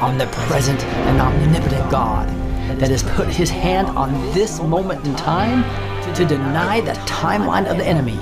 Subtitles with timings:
[0.00, 2.28] omnipresent and omnipotent God
[2.78, 5.64] that has put his hand on this moment in time
[6.14, 8.18] to deny the timeline of the enemy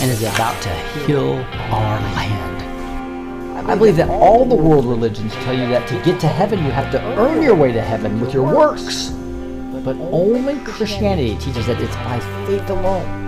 [0.00, 0.70] and is about to
[1.04, 1.34] heal
[1.70, 3.68] our land.
[3.68, 6.70] I believe that all the world religions tell you that to get to heaven, you
[6.70, 9.10] have to earn your way to heaven with your works.
[9.84, 13.22] But only Christianity teaches that it's by faith alone.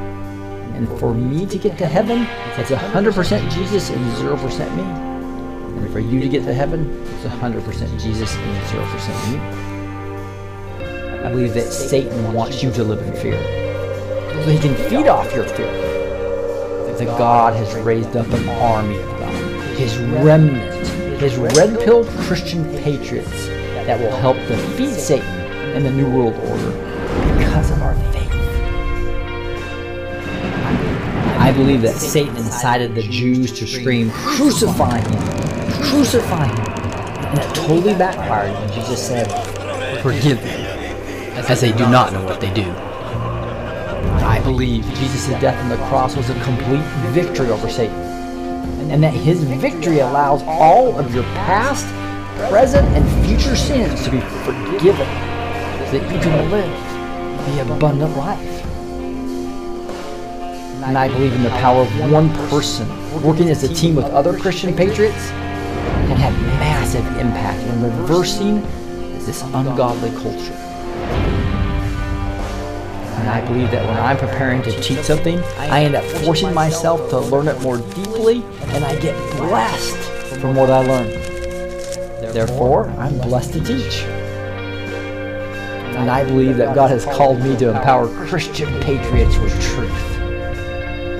[0.74, 2.26] And for me to get to heaven,
[2.58, 5.13] it's 100% Jesus and 0% me.
[5.76, 9.38] And for you to get to heaven, it's 100% Jesus and 0% you.
[11.24, 13.40] I believe that Satan wants you to live in fear.
[14.44, 15.94] So he can feed off your fear
[16.98, 19.34] that God has raised up an army of God,
[19.76, 20.86] his remnant,
[21.20, 23.46] his red pilled Christian patriots
[23.86, 25.26] that will help defeat Satan
[25.74, 26.70] and the New World Order
[27.38, 28.30] because of our faith.
[31.40, 35.43] I believe that Satan incited the Jews to scream, Crucify him!
[35.84, 36.84] Crucify him!
[37.34, 39.26] And it totally backfired when Jesus said,
[40.02, 40.60] Forgive them,
[41.48, 42.70] as they do not know what they do.
[44.24, 47.94] I believe Jesus' death on the cross was a complete victory over Satan.
[48.90, 51.86] And that his victory allows all of your past,
[52.50, 55.06] present, and future sins to be forgiven
[55.86, 58.64] so that you can live the abundant life.
[60.84, 62.88] And I believe in the power of one person
[63.22, 65.30] working as a team with other Christian patriots
[66.14, 68.60] can have massive impact in reversing
[69.24, 70.52] this ungodly culture.
[73.18, 77.08] And I believe that when I'm preparing to teach something, I end up forcing myself
[77.10, 78.44] to learn it more deeply,
[78.74, 79.96] and I get blessed
[80.40, 81.10] from what I learn.
[82.32, 84.02] Therefore, I'm blessed to teach.
[85.94, 89.90] And I believe that God has called me to empower Christian patriots with truth.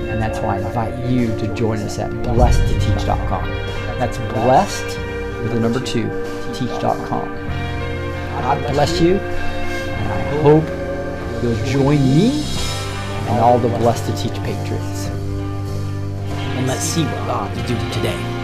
[0.09, 3.54] And that's why I invite you to join us at blessedtoteach.com.
[3.97, 4.99] That's blessed
[5.41, 6.09] with the number two,
[6.53, 7.45] teach.com.
[8.45, 10.63] God bless you, and I hope
[11.41, 12.43] you'll join me
[13.27, 15.07] and all the Blessed to Teach patriots.
[15.07, 18.34] And let's see what God is doing today.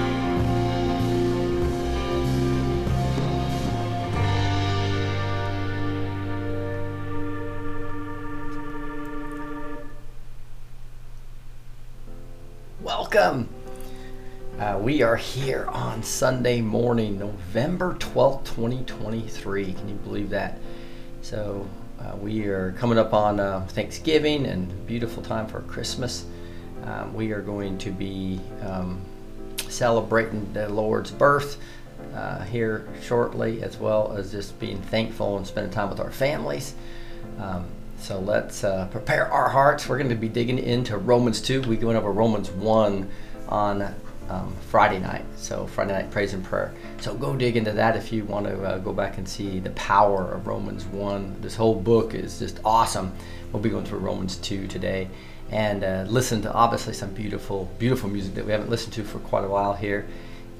[14.81, 19.73] We are here on Sunday morning, November 12th, 2023.
[19.73, 20.57] Can you believe that?
[21.21, 21.67] So,
[21.99, 26.25] uh, we are coming up on uh, Thanksgiving and beautiful time for Christmas.
[26.83, 28.99] Um, we are going to be um,
[29.69, 31.59] celebrating the Lord's birth
[32.15, 36.73] uh, here shortly, as well as just being thankful and spending time with our families.
[37.37, 37.65] Um,
[37.99, 39.87] so let's uh, prepare our hearts.
[39.87, 41.61] We're going to be digging into Romans 2.
[41.61, 43.07] We went over Romans 1
[43.47, 43.93] on
[44.31, 45.25] um, Friday night.
[45.35, 46.73] So Friday night praise and prayer.
[47.01, 49.71] So go dig into that if you want to uh, go back and see the
[49.71, 51.37] power of Romans 1.
[51.41, 53.11] This whole book is just awesome.
[53.51, 55.09] We'll be going through Romans 2 today
[55.51, 59.19] and uh, listen to obviously some beautiful, beautiful music that we haven't listened to for
[59.19, 60.07] quite a while here.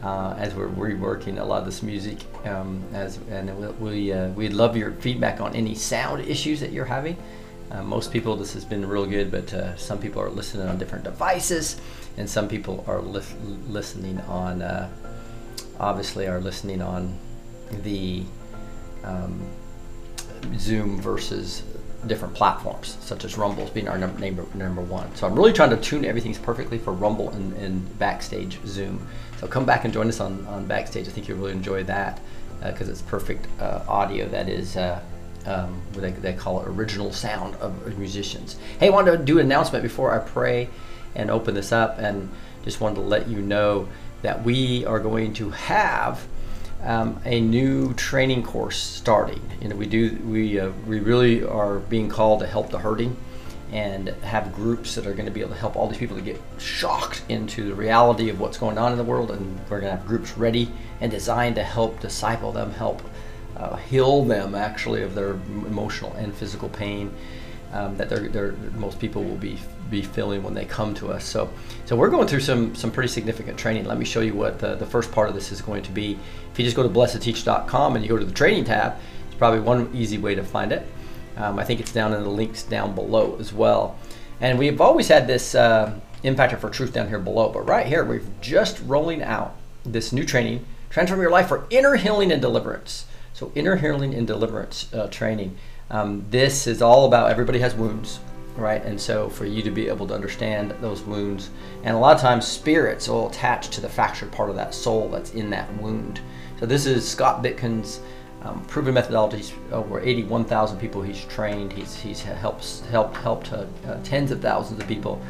[0.04, 4.30] Uh, as we're reworking a lot of this music, um, as and we we uh,
[4.30, 7.16] we'd love your feedback on any sound issues that you're having.
[7.72, 10.78] Uh, most people, this has been real good, but uh, some people are listening on
[10.78, 11.80] different devices,
[12.18, 13.22] and some people are li-
[13.68, 14.90] listening on, uh,
[15.80, 17.18] obviously, are listening on
[17.84, 18.24] the
[19.04, 19.42] um,
[20.58, 21.64] Zoom versus
[22.08, 25.14] different platforms, such as Rumble's being our number, number, one.
[25.16, 29.06] So I'm really trying to tune everything perfectly for Rumble and, and Backstage Zoom.
[29.40, 31.08] So come back and join us on, on Backstage.
[31.08, 32.20] I think you'll really enjoy that
[32.64, 35.02] because uh, it's perfect uh, audio that is uh,
[35.46, 38.58] um, they, they call it original sound of musicians.
[38.80, 40.70] Hey, I wanted to do an announcement before I pray
[41.16, 42.30] and open this up, and
[42.64, 43.88] just wanted to let you know
[44.22, 46.28] that we are going to have
[46.84, 49.42] um, a new training course starting.
[49.62, 53.16] You know, we do we uh, we really are being called to help the hurting
[53.72, 56.22] and have groups that are going to be able to help all these people to
[56.22, 59.92] get shocked into the reality of what's going on in the world, and we're going
[59.92, 60.70] to have groups ready
[61.00, 63.02] and designed to help disciple them, help
[63.56, 67.14] uh, heal them actually of their emotional and physical pain
[67.72, 69.58] um, that they're, they're, most people will be
[69.92, 71.24] be feeling when they come to us.
[71.24, 71.52] So,
[71.86, 73.86] so we're going through some some pretty significant training.
[73.86, 76.18] Let me show you what the, the first part of this is going to be.
[76.52, 78.96] If you just go to blessedteach.com and you go to the training tab,
[79.28, 80.88] it's probably one easy way to find it.
[81.38, 83.98] Um, I think it's down in the links down below as well.
[84.40, 88.04] And we've always had this uh, Impactor for Truth down here below, but right here
[88.04, 89.56] we're just rolling out
[89.86, 93.06] this new training, Transform Your Life for Inner Healing and Deliverance.
[93.34, 95.58] So inner healing and deliverance uh, training.
[95.90, 98.20] Um, this is all about everybody has wounds,
[98.56, 98.84] right?
[98.84, 101.50] And so for you to be able to understand those wounds,
[101.84, 105.10] and a lot of times spirits will attach to the fractured part of that soul
[105.10, 106.22] that's in that wound.
[106.60, 108.02] So this is Scott Bitkin's
[108.44, 109.54] um, proven methodologies.
[109.72, 111.72] Over 81,000 people he's trained.
[111.74, 115.22] He's he's helps helped helped uh, uh, tens of thousands of people,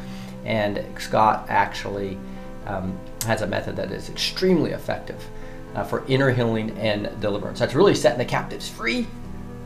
[0.44, 2.18] and Scott actually
[2.66, 5.22] um, has a method that is extremely effective
[5.74, 7.58] uh, for inner healing and deliverance.
[7.58, 9.06] That's really setting the captives free,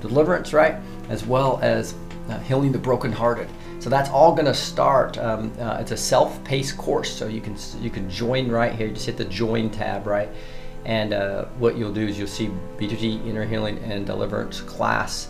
[0.00, 0.76] deliverance, right,
[1.08, 1.94] as well as
[2.28, 3.48] uh, healing the brokenhearted.
[3.78, 5.18] So that's all going to start.
[5.18, 8.88] Um, uh, it's a self-paced course, so you can you can join right here.
[8.88, 10.28] Just hit the join tab, right,
[10.84, 15.28] and uh, what you'll do is you'll see B2T Inner Healing and Deliverance class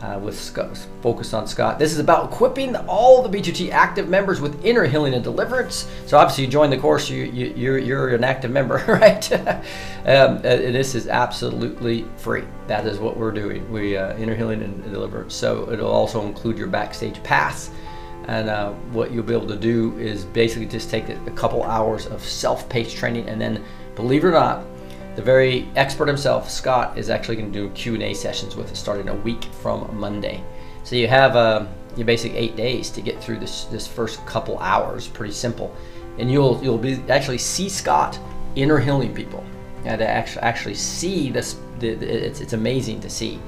[0.00, 1.78] uh, with Scott, focus on Scott.
[1.78, 5.88] This is about equipping all the B2T active members with inner healing and deliverance.
[6.06, 9.32] So obviously, you join the course, you, you you're you're an active member, right?
[9.32, 12.44] um, this is absolutely free.
[12.66, 13.70] That is what we're doing.
[13.72, 15.34] We uh, inner healing and deliverance.
[15.34, 17.70] So it'll also include your backstage pass.
[18.26, 22.06] And uh, what you'll be able to do is basically just take a couple hours
[22.06, 23.62] of self-paced training, and then,
[23.96, 24.64] believe it or not,
[25.16, 29.08] the very expert himself, Scott, is actually going to do Q&A sessions with us starting
[29.08, 30.42] a week from Monday.
[30.82, 31.66] So you have uh,
[31.96, 35.08] your basic eight days to get through this this first couple hours.
[35.08, 35.74] Pretty simple,
[36.18, 38.18] and you'll you'll be actually see Scott
[38.54, 39.44] inner healing people,
[39.84, 41.56] and to actually actually see this.
[41.78, 43.40] The, the, it's it's amazing to see.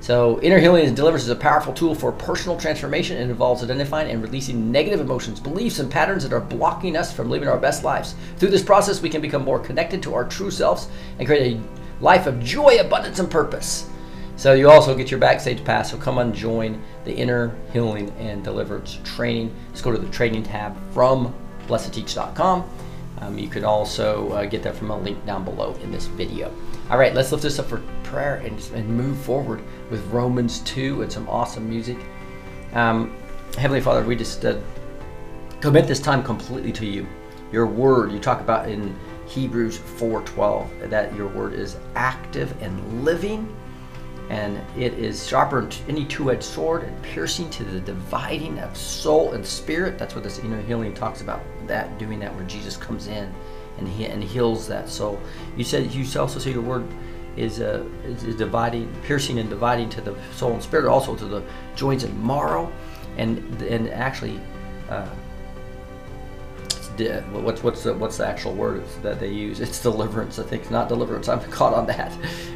[0.00, 4.10] So, inner healing and deliverance is a powerful tool for personal transformation and involves identifying
[4.10, 7.82] and releasing negative emotions, beliefs, and patterns that are blocking us from living our best
[7.82, 8.14] lives.
[8.36, 10.88] Through this process, we can become more connected to our true selves
[11.18, 13.88] and create a life of joy, abundance, and purpose.
[14.36, 15.90] So, you also get your backstage pass.
[15.90, 19.52] So, come and join the inner healing and deliverance training.
[19.72, 21.34] Just go to the training tab from
[21.66, 22.68] blessed2teach.com.
[23.18, 26.54] Um, you can also uh, get that from a link down below in this video.
[26.90, 31.02] All right, let's lift this up for prayer and, and move forward with Romans 2
[31.02, 31.98] and some awesome music.
[32.72, 33.16] Um,
[33.56, 34.58] Heavenly Father, we just uh,
[35.60, 37.06] commit this time completely to you.
[37.52, 38.94] Your word, you talk about in
[39.26, 43.54] Hebrews 4:12 that your word is active and living
[44.28, 49.32] and it is sharper than any two-edged sword and piercing to the dividing of soul
[49.32, 49.98] and spirit.
[49.98, 51.40] That's what this inner healing talks about.
[51.66, 53.32] That doing that where Jesus comes in
[53.78, 55.20] and he and heals that soul.
[55.56, 56.86] You said you also say your word
[57.36, 61.24] is, uh, is, is dividing, piercing and dividing to the soul and spirit, also to
[61.24, 61.42] the
[61.74, 62.72] joints and marrow,
[63.16, 64.40] and and actually.
[64.88, 65.08] Uh,
[67.30, 69.60] what's what's the, what's the actual word that they use?
[69.60, 70.38] It's deliverance.
[70.38, 71.28] I think it's not deliverance.
[71.28, 72.10] I'm caught on that,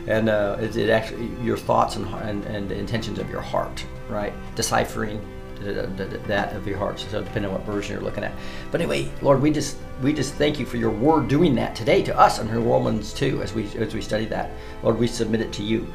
[0.06, 3.84] and uh, it, it, actually your thoughts and, and and the intentions of your heart,
[4.08, 4.32] right?
[4.54, 5.20] Deciphering
[5.60, 7.00] that of your heart.
[7.00, 8.32] So depending on what version you're looking at.
[8.70, 12.02] But anyway, Lord, we just we just thank you for your word doing that today
[12.02, 14.50] to us under Romans 2 as we as we study that.
[14.82, 15.86] Lord, we submit it to you.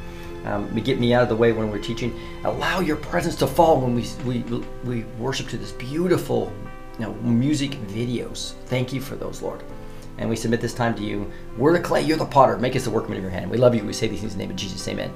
[0.44, 2.18] Um, get me out of the way when we're teaching.
[2.44, 4.42] Allow your presence to fall when we we
[4.84, 6.52] we worship to this beautiful
[6.98, 8.54] you know, music videos.
[8.66, 9.62] Thank you for those, Lord.
[10.18, 11.30] And we submit this time to you.
[11.58, 12.56] We're the clay, you're the potter.
[12.56, 13.50] Make us the workman of your hand.
[13.50, 13.84] We love you.
[13.84, 14.86] We say these things in the name of Jesus.
[14.88, 15.12] Amen.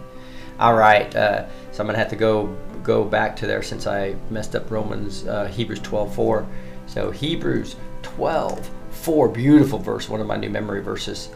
[0.59, 1.15] All right.
[1.15, 4.55] Uh, so I'm going to have to go go back to there since I messed
[4.55, 6.47] up Romans, uh, Hebrews 12 4.
[6.87, 11.31] So Hebrews 12 4, beautiful verse, one of my new memory verses.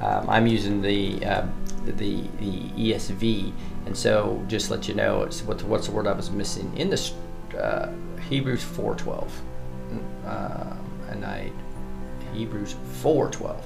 [0.00, 1.46] Um, I'm using the, uh,
[1.84, 3.52] the, the ESV,
[3.86, 6.90] and so just let you know, it's what, what's the word I was missing in
[6.90, 7.14] this
[7.58, 7.90] uh,
[8.28, 9.28] Hebrews 4:12
[10.26, 10.74] uh,
[11.10, 11.50] and I
[12.34, 13.56] Hebrews 4:12.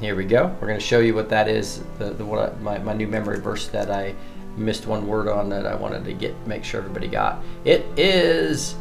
[0.00, 0.46] Here we go.
[0.60, 1.82] We're going to show you what that is.
[1.98, 4.14] The, the what I, my, my new memory verse that I
[4.56, 7.42] missed one word on that I wanted to get make sure everybody got.
[7.64, 8.74] It is.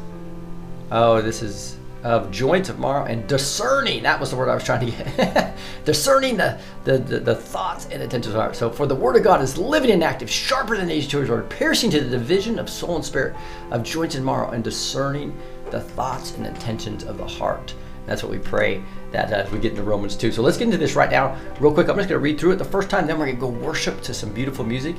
[0.92, 4.04] Oh, this is of joints of marrow and discerning.
[4.04, 5.56] That was the word I was trying to get.
[5.86, 8.56] discerning the, the, the, the, thoughts and intentions of heart.
[8.56, 11.50] So, for the word of God is living and active, sharper than any two-edged sword,
[11.50, 13.36] piercing to the division of soul and spirit,
[13.70, 15.38] of joints and marrow, and discerning
[15.70, 17.74] the thoughts and intentions of the heart.
[18.06, 20.32] That's what we pray that as we get into Romans 2.
[20.32, 21.88] So let's get into this right now, real quick.
[21.88, 23.48] I'm just going to read through it the first time, then we're going to go
[23.48, 24.96] worship to some beautiful music,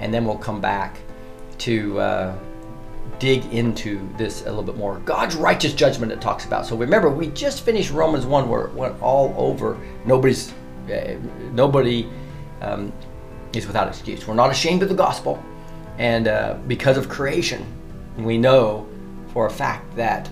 [0.00, 0.98] and then we'll come back
[1.58, 2.00] to.
[2.00, 2.38] Uh,
[3.18, 4.98] dig into this a little bit more.
[5.00, 6.66] God's righteous judgment it talks about.
[6.66, 9.78] So remember, we just finished Romans 1 where it went all over.
[10.06, 10.52] Nobody's,
[10.90, 11.16] uh,
[11.52, 12.08] nobody
[12.62, 12.92] um,
[13.52, 14.26] is without excuse.
[14.26, 15.42] We're not ashamed of the gospel.
[15.98, 17.64] And uh, because of creation,
[18.16, 18.88] we know
[19.32, 20.30] for a fact that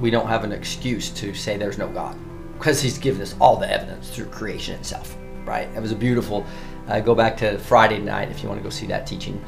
[0.00, 2.16] we don't have an excuse to say there's no God
[2.54, 5.68] because he's given us all the evidence through creation itself, right?
[5.76, 6.46] It was a beautiful,
[6.90, 9.42] uh, go back to Friday night if you want to go see that teaching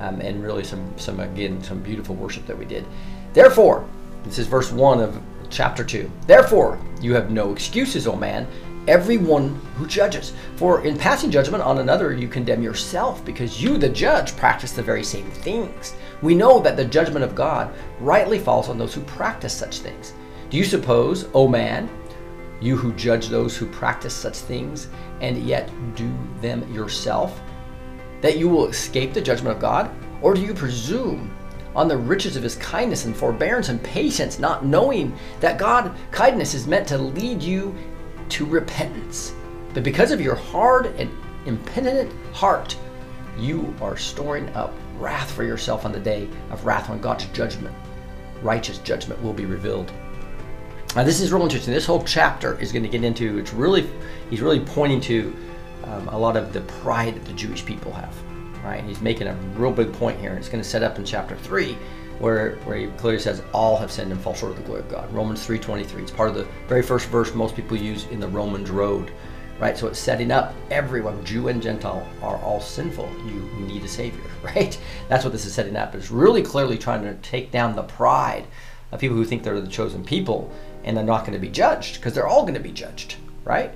[0.00, 2.84] um, and really some, some, again, some beautiful worship that we did.
[3.32, 3.86] Therefore,
[4.24, 5.20] this is verse 1 of
[5.50, 6.10] chapter 2.
[6.26, 8.46] Therefore, you have no excuses, O man,
[8.86, 10.32] everyone who judges.
[10.56, 14.82] For in passing judgment on another, you condemn yourself, because you, the judge, practice the
[14.82, 15.94] very same things.
[16.22, 20.12] We know that the judgment of God rightly falls on those who practice such things.
[20.50, 21.88] Do you suppose, O man,
[22.64, 24.88] You who judge those who practice such things
[25.20, 27.42] and yet do them yourself,
[28.22, 29.90] that you will escape the judgment of God?
[30.22, 31.30] Or do you presume
[31.76, 36.54] on the riches of his kindness and forbearance and patience, not knowing that God kindness
[36.54, 37.76] is meant to lead you
[38.30, 39.34] to repentance?
[39.74, 41.10] But because of your hard and
[41.44, 42.78] impenitent heart,
[43.38, 47.76] you are storing up wrath for yourself on the day of wrath when God's judgment,
[48.40, 49.92] righteous judgment, will be revealed.
[50.96, 51.74] Now, this is real interesting.
[51.74, 53.38] This whole chapter is going to get into.
[53.38, 53.88] It's really,
[54.30, 55.36] he's really pointing to
[55.82, 58.14] um, a lot of the pride that the Jewish people have,
[58.62, 58.82] right?
[58.84, 60.34] He's making a real big point here.
[60.34, 61.76] It's going to set up in chapter three,
[62.20, 64.88] where where he clearly says all have sinned and fall short of the glory of
[64.88, 65.12] God.
[65.12, 66.02] Romans three twenty three.
[66.02, 69.10] It's part of the very first verse most people use in the Romans Road,
[69.58, 69.76] right?
[69.76, 73.10] So it's setting up everyone, Jew and Gentile, are all sinful.
[73.26, 74.78] You need a savior, right?
[75.08, 75.96] That's what this is setting up.
[75.96, 78.46] It's really clearly trying to take down the pride
[78.92, 80.52] of people who think they're the chosen people
[80.84, 83.72] and they're not going to be judged because they're all going to be judged, right?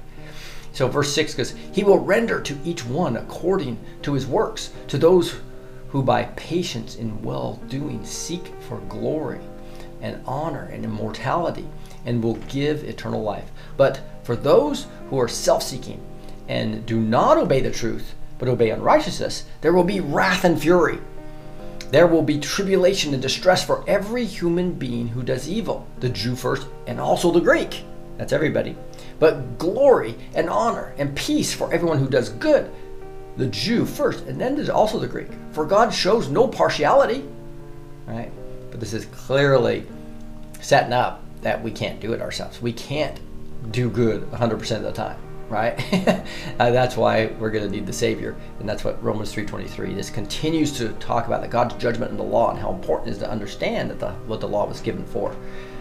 [0.73, 4.99] So verse 6 goes, He will render to each one according to his works, to
[4.99, 5.41] those
[5.89, 9.41] who by patience in well doing seek for glory
[10.01, 11.67] and honor and immortality,
[12.05, 13.51] and will give eternal life.
[13.77, 16.01] But for those who are self seeking
[16.47, 21.01] and do not obey the truth, but obey unrighteousness, there will be wrath and fury
[21.91, 26.37] there will be tribulation and distress for every human being who does evil, the Jew
[26.37, 27.83] first and also the Greek.
[28.19, 28.77] That's everybody.
[29.19, 32.71] But glory and honor and peace for everyone who does good,
[33.37, 35.29] the Jew first and then also the Greek.
[35.53, 37.25] For God shows no partiality,
[38.07, 38.31] right?
[38.71, 39.87] But this is clearly
[40.61, 42.61] setting up that we can't do it ourselves.
[42.61, 43.19] We can't
[43.71, 45.19] do good 100% of the time
[45.49, 45.79] right?
[46.59, 49.95] uh, that's why we're going to need the Savior, and that's what Romans 3:23.
[49.95, 53.13] This continues to talk about the God's judgment and the law, and how important it
[53.13, 55.35] is to understand that the, what the law was given for.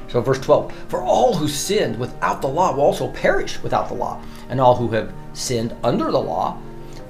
[0.08, 3.96] So, verse 12: For all who sinned without the law will also perish without the
[3.96, 6.58] law, and all who have sinned under the law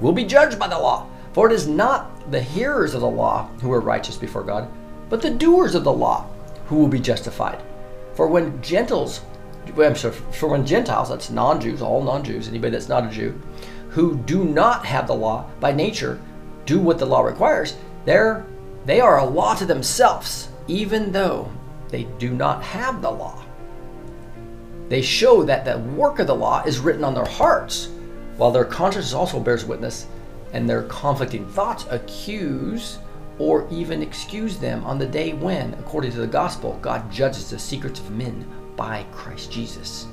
[0.00, 1.06] will be judged by the law.
[1.32, 4.68] For it is not the hearers of the law who are righteous before God,
[5.08, 6.26] but the doers of the law
[6.66, 7.62] who will be justified.
[8.14, 9.20] For when Gentiles
[9.76, 13.10] I'm sorry, for when Gentiles, that's non Jews, all non Jews, anybody that's not a
[13.10, 13.40] Jew,
[13.90, 16.20] who do not have the law by nature,
[16.66, 18.44] do what the law requires, they're,
[18.84, 21.50] they are a law to themselves, even though
[21.88, 23.42] they do not have the law.
[24.88, 27.90] They show that the work of the law is written on their hearts,
[28.36, 30.06] while their conscience also bears witness,
[30.52, 32.98] and their conflicting thoughts accuse
[33.38, 37.58] or even excuse them on the day when, according to the gospel, God judges the
[37.58, 38.46] secrets of men
[38.78, 40.06] by Christ Jesus.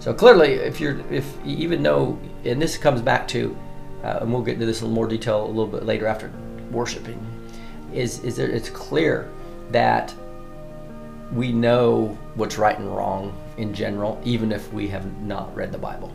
[0.00, 3.56] So clearly, if you're, if you even know, and this comes back to,
[4.04, 6.30] uh, and we'll get into this in more detail a little bit later after
[6.70, 7.18] worshiping,
[7.94, 9.30] is is that it's clear
[9.70, 10.14] that
[11.32, 15.78] we know what's right and wrong in general, even if we have not read the
[15.78, 16.12] Bible.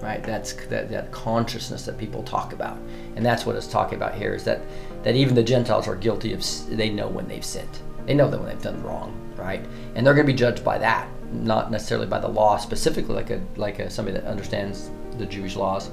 [0.00, 0.22] Right?
[0.22, 2.78] That's that, that consciousness that people talk about,
[3.16, 4.34] and that's what it's talking about here.
[4.34, 4.60] Is that
[5.02, 6.44] that even the Gentiles are guilty of?
[6.68, 7.78] They know when they've sinned.
[8.04, 9.64] They know that when they've done wrong right?
[9.94, 13.30] And they're going to be judged by that, not necessarily by the law specifically, like
[13.30, 15.90] a like a, somebody that understands the Jewish laws.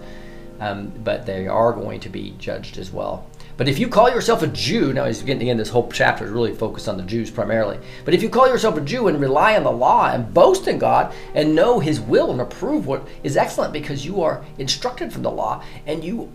[0.60, 3.27] Um, but they are going to be judged as well.
[3.57, 6.31] But if you call yourself a Jew, now he's getting in this whole chapter is
[6.31, 7.77] really focused on the Jews primarily.
[8.05, 10.79] But if you call yourself a Jew and rely on the law and boast in
[10.79, 15.22] God and know His will and approve what is excellent because you are instructed from
[15.22, 16.31] the law and you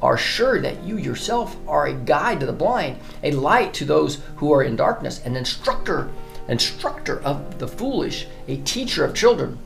[0.00, 4.20] are sure that you yourself are a guide to the blind, a light to those
[4.36, 6.10] who are in darkness, an instructor
[6.48, 9.58] instructor of the foolish, a teacher of children,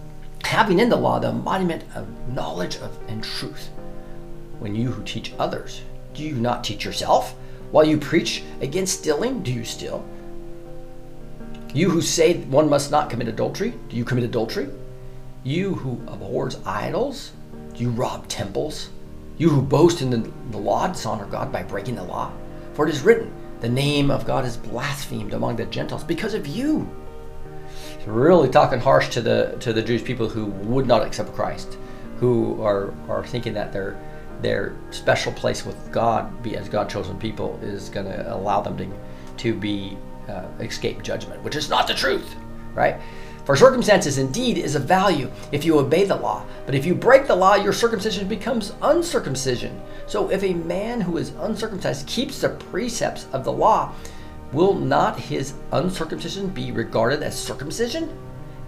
[0.45, 3.71] having in the law the embodiment of knowledge of and truth.
[4.59, 5.83] When you who teach others,
[6.15, 7.35] do you not teach yourself?
[7.71, 10.05] While you preach against stealing, do you steal?
[11.75, 14.69] You who say one must not commit adultery, do you commit adultery?
[15.45, 17.33] You who abhors idols,
[17.75, 18.89] do you rob temples?
[19.37, 22.33] You who boast in the, the law, dishonor God by breaking the law.
[22.73, 26.47] For it is written, the name of God is blasphemed among the Gentiles because of
[26.47, 26.89] you.
[28.07, 31.77] Really talking harsh to the to the Jewish people who would not accept Christ,
[32.19, 34.01] who are are thinking that their
[34.41, 38.79] their special place with God, be as God chosen people, is going to allow them
[38.79, 38.89] to
[39.39, 39.99] to be
[40.29, 42.35] uh, escape judgment, which is not the truth,
[42.73, 42.99] right?
[43.49, 47.27] For circumcision indeed is of value if you obey the law, but if you break
[47.27, 49.81] the law, your circumcision becomes uncircumcision.
[50.07, 53.95] So if a man who is uncircumcised keeps the precepts of the law,
[54.53, 58.11] will not his uncircumcision be regarded as circumcision?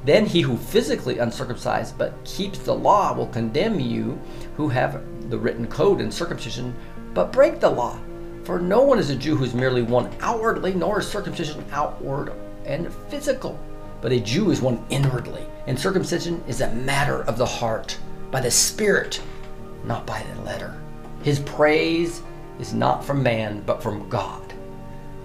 [0.06, 4.18] Then he who physically uncircumcised but keeps the law will condemn you
[4.56, 6.74] who have the written code and circumcision
[7.12, 8.00] but break the law.
[8.44, 12.32] For no one is a Jew who is merely one outwardly, nor is circumcision outward
[12.64, 13.60] and physical
[14.00, 15.46] but a Jew is one inwardly.
[15.66, 17.98] And circumcision is a matter of the heart,
[18.30, 19.20] by the Spirit,
[19.84, 20.80] not by the letter.
[21.22, 22.22] His praise
[22.58, 24.52] is not from man, but from God.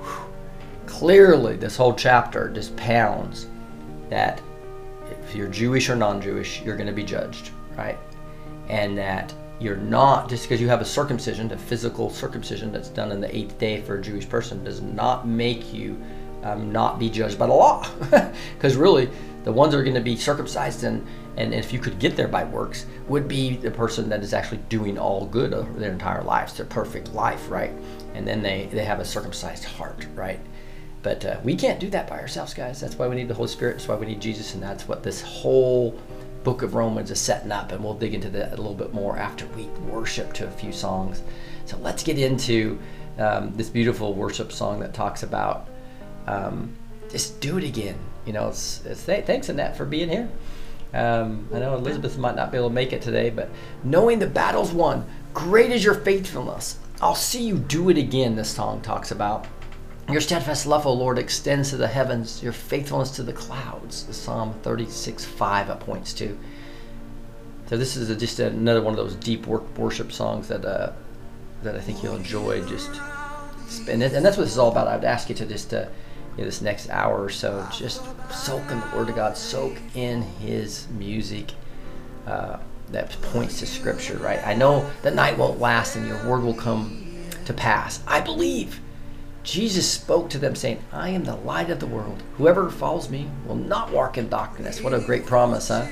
[0.01, 0.25] Whew.
[0.85, 3.47] Clearly, this whole chapter just pounds
[4.09, 4.41] that
[5.21, 7.97] if you're Jewish or non Jewish, you're going to be judged, right?
[8.69, 13.11] And that you're not, just because you have a circumcision, a physical circumcision that's done
[13.11, 16.01] in the eighth day for a Jewish person, does not make you
[16.45, 17.85] um, not be judged by the law.
[18.55, 19.09] Because really,
[19.43, 21.05] the ones that are going to be circumcised and,
[21.37, 24.59] and if you could get there by works would be the person that is actually
[24.69, 27.71] doing all good over their entire lives, their perfect life, right?
[28.13, 30.39] And then they, they have a circumcised heart, right?
[31.03, 32.79] But uh, we can't do that by ourselves, guys.
[32.79, 33.73] That's why we need the Holy Spirit.
[33.73, 34.55] That's why we need Jesus.
[34.55, 35.99] And that's what this whole
[36.43, 37.71] book of Romans is setting up.
[37.71, 40.71] And we'll dig into that a little bit more after we worship to a few
[40.71, 41.21] songs.
[41.65, 42.79] So let's get into
[43.19, 45.67] um, this beautiful worship song that talks about
[46.27, 46.75] um,
[47.09, 47.97] just do it again.
[48.25, 50.29] You know, it's, it's th- thanks Annette for being here.
[50.93, 53.49] Um, I know Elizabeth might not be able to make it today, but
[53.83, 56.79] knowing the battle's won, great is your faithfulness.
[57.01, 58.35] I'll see you do it again.
[58.35, 59.45] This song talks about
[60.09, 62.41] your steadfast love, O Lord, extends to the heavens.
[62.41, 64.07] Your faithfulness to the clouds.
[64.15, 66.37] Psalm 36, 5 it points to.
[67.67, 70.93] So this is a, just another one of those deep work, worship songs that uh,
[71.63, 72.63] that I think you'll enjoy.
[72.67, 73.01] Just
[73.89, 74.87] and that's what this is all about.
[74.87, 75.87] I would ask you to just uh,
[76.35, 79.77] you know, this next hour or so, just soak in the Word of God, soak
[79.93, 81.51] in His music
[82.27, 82.57] uh,
[82.91, 84.45] that points to Scripture, right?
[84.45, 87.05] I know the night won't last and your Word will come
[87.45, 88.01] to pass.
[88.07, 88.81] I believe.
[89.43, 92.23] Jesus spoke to them, saying, I am the light of the world.
[92.37, 94.81] Whoever follows me will not walk in darkness.
[94.81, 95.85] What a great promise, huh?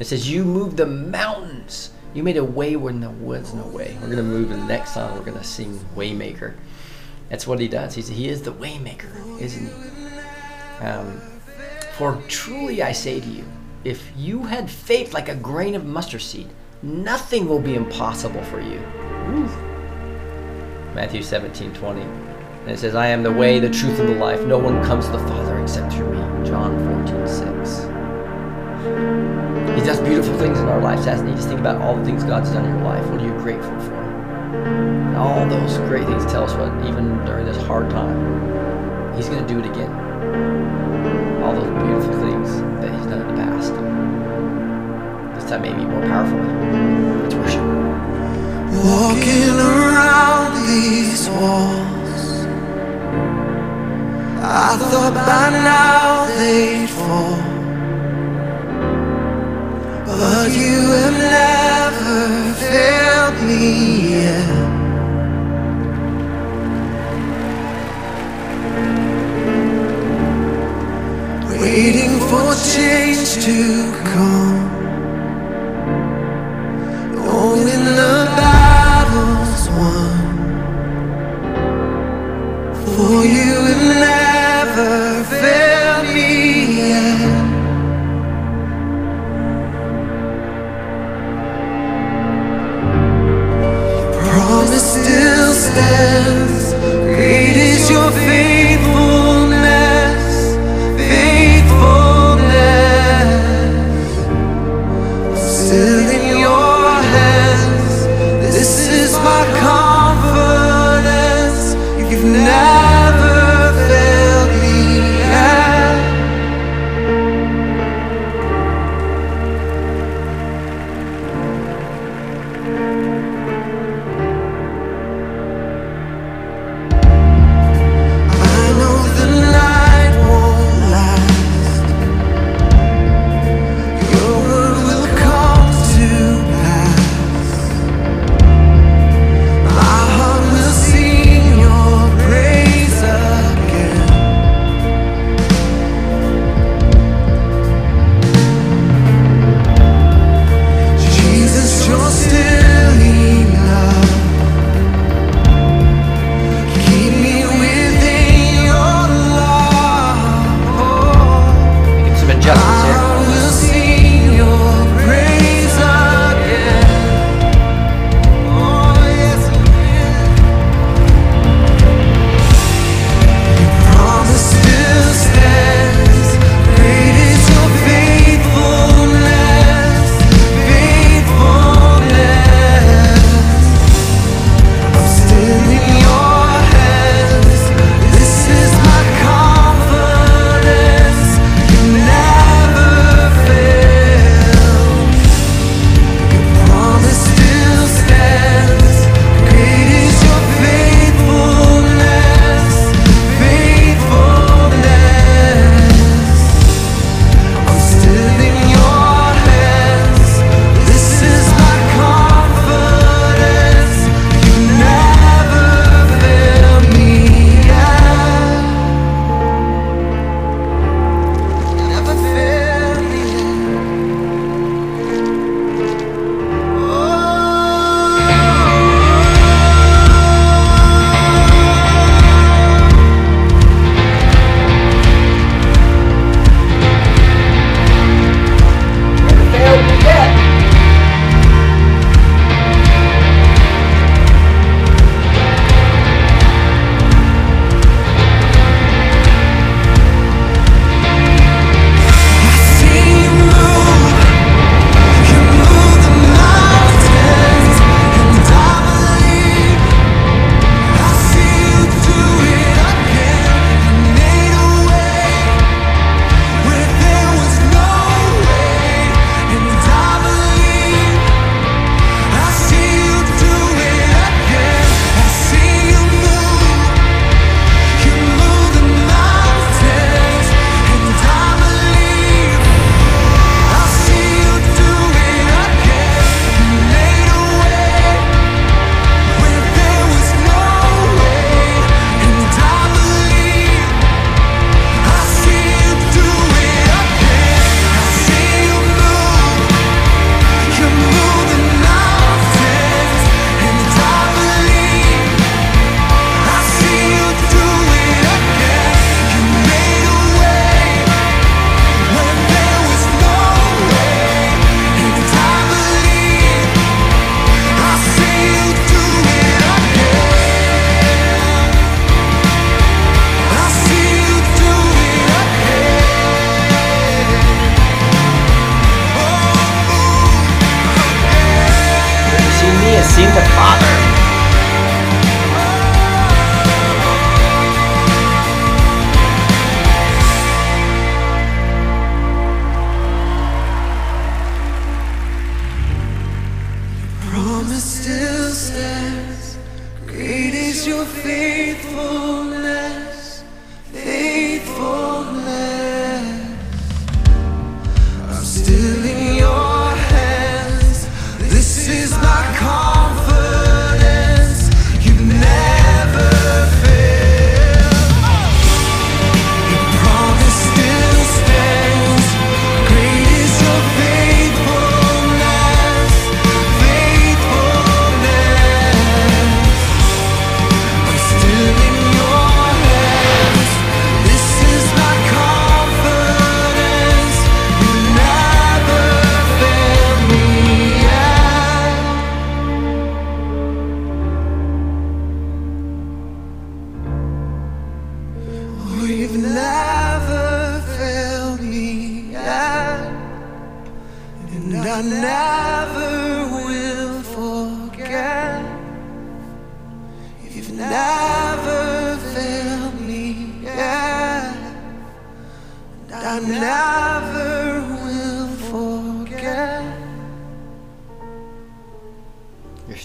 [0.00, 1.90] It says, You moved the mountains.
[2.14, 3.96] You made a way when there was no way.
[4.00, 5.16] We're going to move in the next song.
[5.16, 6.54] We're going to sing Waymaker.
[7.28, 7.94] That's what he does.
[7.94, 10.84] He's, he is the waymaker, isn't he?
[10.84, 11.20] Um,
[11.96, 13.44] For truly I say to you,
[13.84, 16.48] if you had faith like a grain of mustard seed,
[16.82, 18.80] nothing will be impossible for you.
[20.94, 22.00] Matthew 17, 20.
[22.00, 24.42] And it says, I am the way, the truth, and the life.
[24.44, 26.46] No one comes to the Father except through me.
[26.46, 27.82] John 14, 6.
[29.78, 31.34] He does beautiful things in our lives, hasn't he?
[31.34, 33.06] Just think about all the things God's done in your life.
[33.10, 33.97] What are you grateful for?
[35.16, 39.52] All those great things tell us what, even during this hard time, He's going to
[39.52, 39.90] do it again.
[41.42, 43.72] All those beautiful things that He's done in the past.
[45.34, 46.38] This time, maybe more powerful
[47.22, 47.62] Let's worship.
[48.84, 52.46] Walking around these walls,
[54.40, 57.38] I thought by now they'd fall.
[60.06, 62.47] But you have never
[73.40, 74.37] to come.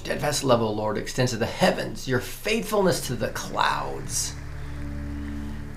[0.04, 4.36] Steadfast love, O Lord, extends to the heavens, your faithfulness to the clouds.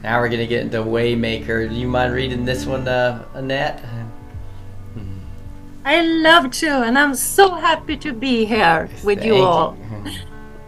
[0.03, 1.69] Now we're going to get into Waymaker.
[1.69, 3.85] Do you mind reading this one, uh, Annette?
[5.85, 9.77] I love to, and I'm so happy to be here with you all.
[10.05, 10.13] you.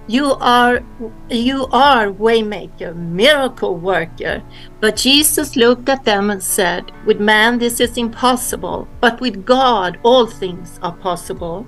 [0.07, 0.85] You are
[1.29, 4.43] you are waymaker, miracle worker.
[4.81, 9.99] But Jesus looked at them and said, With man this is impossible, but with God
[10.05, 11.67] all things are possible.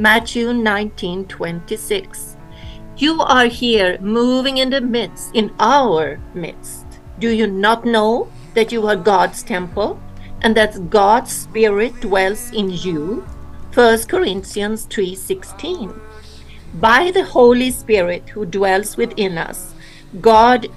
[0.00, 2.38] Matthew 19 26.
[2.96, 6.86] You are here moving in the midst, in our midst.
[7.18, 10.00] Do you not know that you are God's temple
[10.40, 13.26] and that God's Spirit dwells in you?
[13.74, 15.92] 1 Corinthians 3:16.
[16.72, 19.74] By the Holy Spirit who dwells within us,
[20.18, 20.68] God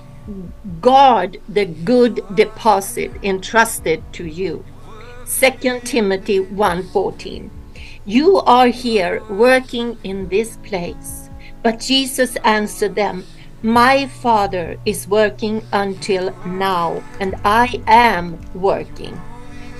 [0.82, 4.66] guard the good deposit entrusted to you.
[5.26, 7.63] 2 Timothy 1:14.
[8.06, 11.30] You are here working in this place.
[11.62, 13.24] But Jesus answered them,
[13.62, 19.20] My Father is working until now, and I am working.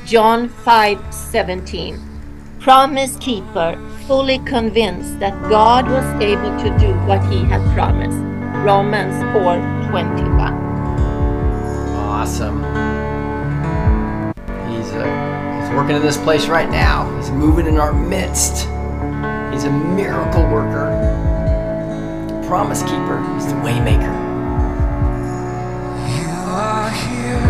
[0.06, 2.00] John 5:17.
[2.62, 8.24] Promise keeper, fully convinced that God was able to do what he had promised.
[8.64, 10.56] Romans 4:21.
[11.98, 12.93] Awesome.
[15.76, 17.10] Working in this place right now.
[17.18, 18.68] He's moving in our midst.
[19.52, 20.86] He's a miracle worker,
[22.28, 23.20] the promise keeper.
[23.34, 24.14] He's the waymaker.
[26.16, 27.48] You are here.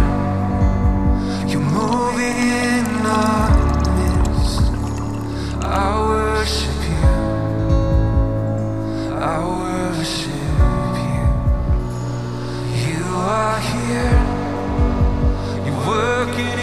[1.50, 3.50] You're moving in our
[3.98, 4.62] midst.
[5.64, 7.06] I worship you.
[9.20, 11.26] I worship you.
[12.88, 14.18] You are here.
[15.66, 16.63] You're working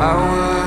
[0.00, 0.57] I worship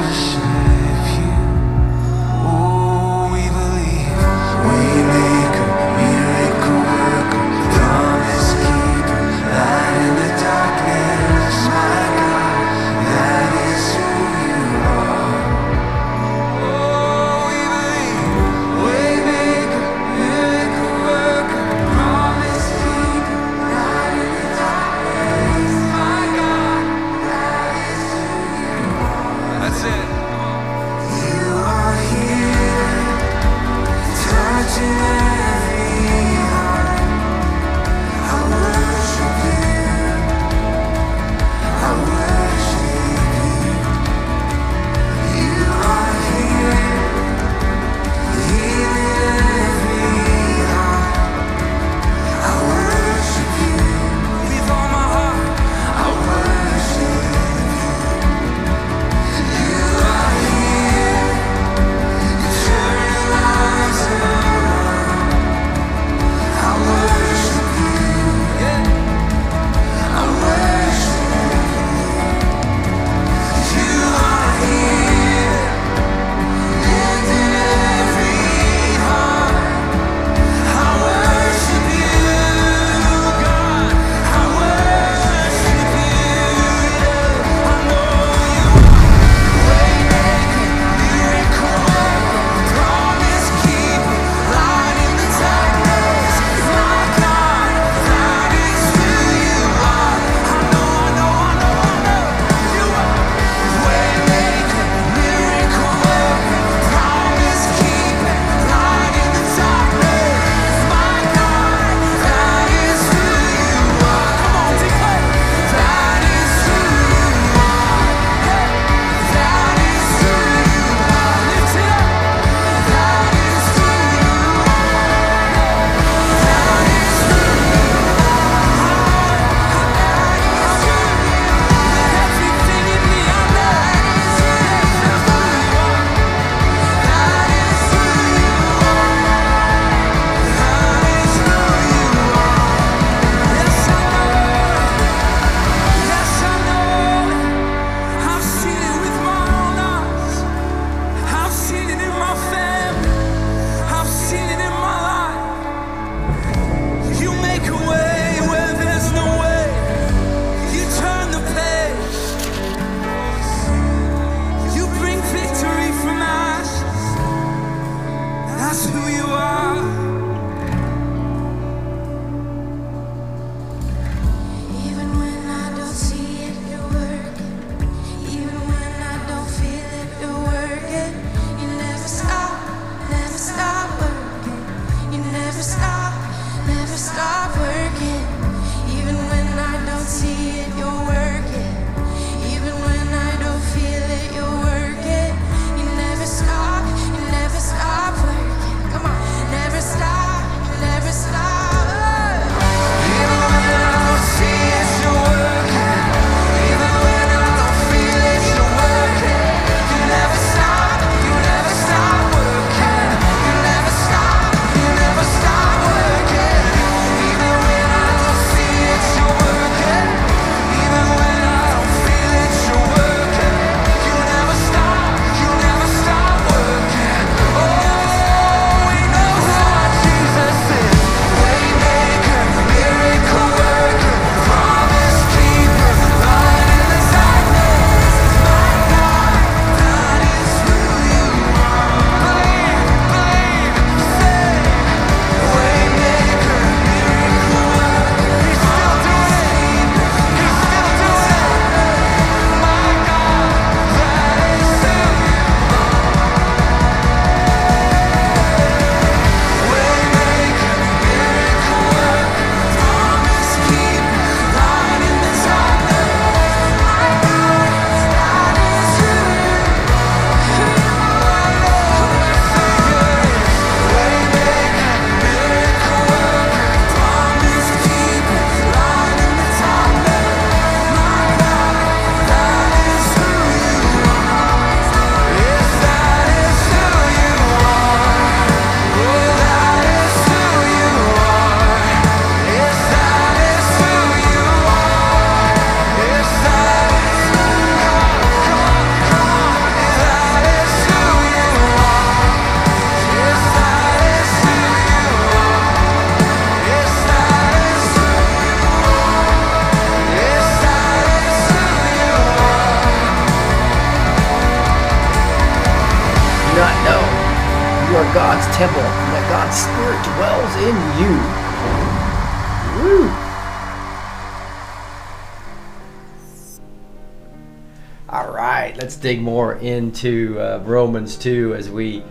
[329.82, 332.04] into uh, Romans 2 as we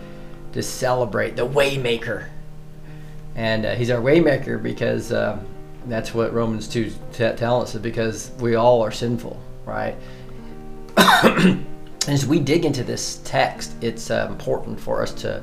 [0.51, 2.27] just celebrate the Waymaker.
[3.35, 5.45] And uh, he's our Waymaker because um,
[5.85, 9.95] that's what Romans 2 t- tell us, is because we all are sinful, right?
[12.07, 15.41] as we dig into this text, it's uh, important for us to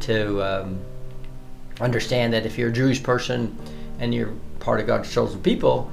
[0.00, 0.80] to um,
[1.80, 3.56] understand that if you're a Jewish person
[4.00, 5.88] and you're part of God's chosen people,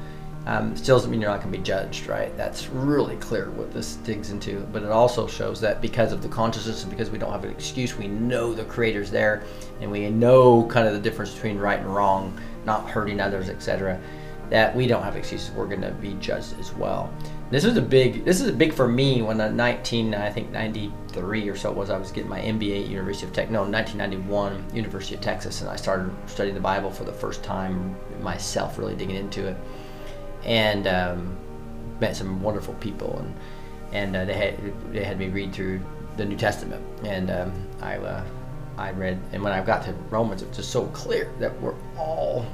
[0.50, 2.36] um, still doesn't mean you're not going to be judged, right?
[2.36, 4.62] That's really clear what this digs into.
[4.72, 7.52] But it also shows that because of the consciousness and because we don't have an
[7.52, 9.44] excuse, we know the Creator's there,
[9.80, 12.36] and we know kind of the difference between right and wrong,
[12.66, 14.02] not hurting others, etc.
[14.50, 15.52] That we don't have excuses.
[15.52, 17.14] We're going to be judged as well.
[17.52, 18.26] This was a big.
[18.26, 21.78] This is a big for me when in 19, I think 93 or so it
[21.78, 21.92] was.
[21.92, 23.52] I was getting my MBA at University of Tech.
[23.52, 27.96] No, 1991, University of Texas, and I started studying the Bible for the first time
[28.20, 29.58] myself, really digging into it,
[30.44, 31.38] and um,
[32.00, 33.36] met some wonderful people, and
[33.92, 35.82] and uh, they had they had me read through
[36.18, 38.24] the New Testament, and um, I uh,
[38.78, 41.76] I read, and when I got to Romans, it was just so clear that we're
[41.98, 42.46] all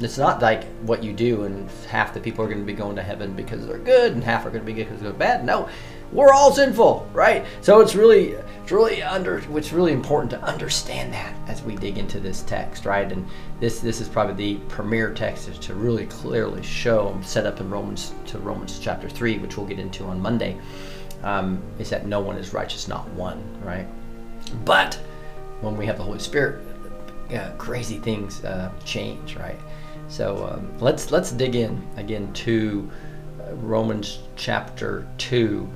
[0.00, 2.96] it's not like what you do and half the people are going to be going
[2.96, 5.44] to heaven because they're good and half are going to be good because they're bad.
[5.44, 5.68] No
[6.12, 7.44] we're all sinful right?
[7.60, 11.98] So it's really it's really under it's really important to understand that as we dig
[11.98, 13.10] into this text right?
[13.10, 13.26] And
[13.60, 18.12] this this is probably the premier text to really clearly show set up in romans
[18.26, 20.58] to romans chapter 3 which we'll get into on monday
[21.22, 23.86] um, is that no one is righteous not one right?
[24.64, 24.94] But
[25.60, 26.60] when we have the holy spirit
[27.58, 29.58] crazy things uh, change, right?
[30.08, 32.88] So um, let's let's dig in again to
[33.40, 35.68] uh, Romans chapter two,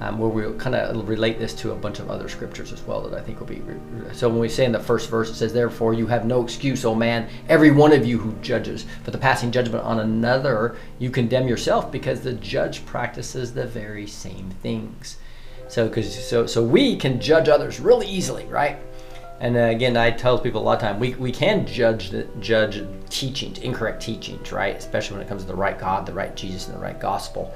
[0.00, 3.02] um, where we'll kind of relate this to a bunch of other scriptures as well
[3.02, 3.62] that I think will be.
[4.12, 6.84] So when we say in the first verse, it says, "Therefore you have no excuse,
[6.84, 11.10] O man, every one of you who judges, for the passing judgment on another, you
[11.10, 15.18] condemn yourself, because the judge practices the very same things."
[15.68, 18.78] So because so so we can judge others really easily, right?
[19.40, 22.24] And uh, again, I tell people a lot of time we, we can judge the,
[22.40, 24.76] judge teachings, incorrect teachings, right?
[24.76, 27.52] Especially when it comes to the right God, the right Jesus, and the right gospel.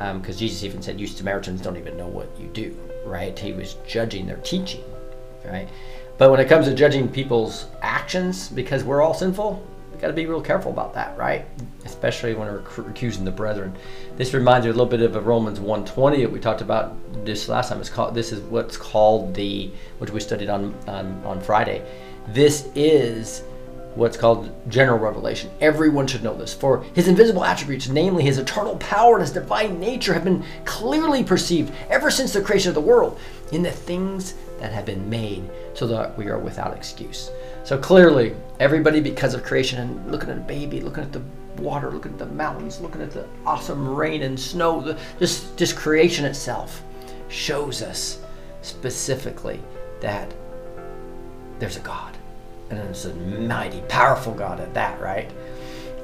[0.00, 3.38] Because um, Jesus even said, "You Samaritans don't even know what you do," right?
[3.38, 4.82] He was judging their teaching,
[5.44, 5.68] right?
[6.16, 10.14] But when it comes to judging people's actions, because we're all sinful, we got to
[10.14, 11.44] be real careful about that, right?
[11.84, 13.74] Especially when we're accusing the brethren.
[14.16, 16.94] This reminds me a little bit of Romans 120 that we talked about
[17.24, 17.78] this last time.
[17.80, 21.86] It's called this is what's called the which we studied on on, on Friday.
[22.28, 23.42] This is
[23.94, 25.50] what's called general revelation.
[25.60, 26.54] Everyone should know this.
[26.54, 31.24] For his invisible attributes, namely his eternal power and his divine nature, have been clearly
[31.24, 33.18] perceived ever since the creation of the world
[33.52, 37.30] in the things that have been made, so that we are without excuse.
[37.64, 41.22] So clearly, everybody, because of creation, and looking at a baby, looking at the
[41.58, 45.76] water, looking at the mountains, looking at the awesome rain and snow, the, just, just
[45.76, 46.82] creation itself
[47.28, 48.20] shows us
[48.62, 49.60] specifically
[50.00, 50.32] that
[51.58, 52.16] there's a God.
[52.70, 55.30] And it's a mighty, powerful God at that, right?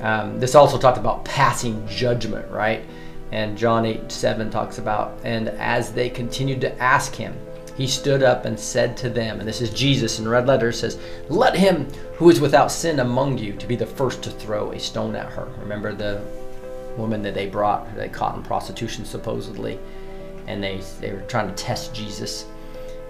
[0.00, 2.84] Um, this also talked about passing judgment, right?
[3.32, 7.34] And John 8 7 talks about, and as they continued to ask him,
[7.76, 10.98] he stood up and said to them, and this is Jesus in red letters says,
[11.28, 14.80] Let him who is without sin among you to be the first to throw a
[14.80, 15.48] stone at her.
[15.60, 16.22] Remember the
[16.96, 19.78] woman that they brought, they caught in prostitution supposedly,
[20.46, 22.46] and they, they were trying to test Jesus.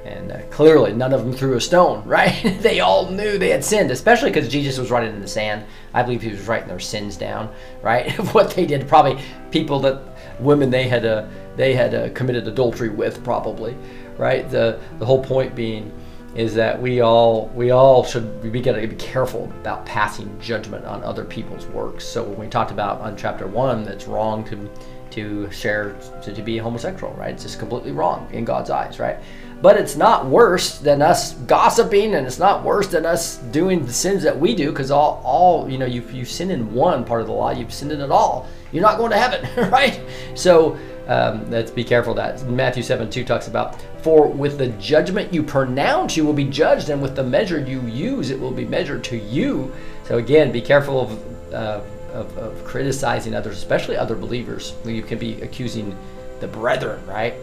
[0.06, 2.56] And uh, clearly, none of them threw a stone, right?
[2.60, 5.64] they all knew they had sinned, especially because Jesus was writing in the sand.
[5.94, 7.52] I believe he was writing their sins down,
[7.82, 8.16] right?
[8.18, 10.00] Of what they did, probably people that
[10.40, 11.26] women they had uh,
[11.56, 13.76] they had uh, committed adultery with, probably,
[14.16, 14.48] right?
[14.48, 15.92] The the whole point being
[16.36, 20.84] is that we all we all should we got to be careful about passing judgment
[20.84, 22.04] on other people's works.
[22.04, 24.70] So when we talked about on chapter one, that's wrong to
[25.10, 27.32] to share to, to be homosexual, right?
[27.32, 29.16] It's just completely wrong in God's eyes, right?
[29.62, 33.92] But it's not worse than us gossiping, and it's not worse than us doing the
[33.92, 37.22] sins that we do, because all all you know you you sin in one part
[37.22, 38.46] of the law, you've sinned in it all.
[38.72, 40.00] You're not going to heaven, right?
[40.34, 40.76] So
[41.06, 42.44] um, let's be careful that.
[42.48, 46.90] Matthew 7 2 talks about, For with the judgment you pronounce, you will be judged,
[46.90, 49.72] and with the measure you use, it will be measured to you.
[50.04, 51.80] So again, be careful of, uh,
[52.12, 54.74] of, of criticizing others, especially other believers.
[54.84, 55.96] You can be accusing
[56.40, 57.34] the brethren, right?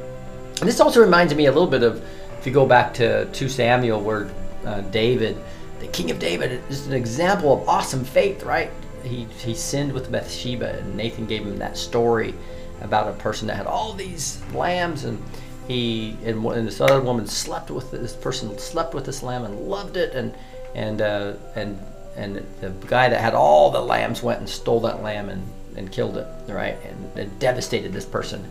[0.60, 2.04] And this also reminds me a little bit of,
[2.40, 4.30] if you go back to 2 Samuel, where
[4.66, 5.38] uh, David,
[5.80, 8.72] the king of David, is an example of awesome faith, right?
[9.04, 12.34] He, he sinned with Bathsheba, and Nathan gave him that story
[12.82, 15.22] about a person that had all these lambs and
[15.68, 19.60] he and, and this other woman slept with this person slept with this lamb and
[19.62, 20.36] loved it and
[20.76, 21.80] and uh, and
[22.16, 25.42] and the guy that had all the lambs went and stole that lamb and,
[25.78, 28.46] and killed it right and, and devastated this person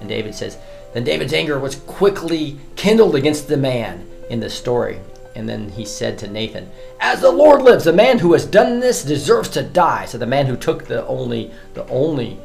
[0.00, 0.58] and david says
[0.92, 5.00] then david's anger was quickly kindled against the man in the story
[5.34, 6.68] and then he said to nathan
[7.00, 10.26] as the lord lives the man who has done this deserves to die so the
[10.26, 12.38] man who took the only the only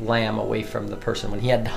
[0.00, 1.70] lamb away from the person when he had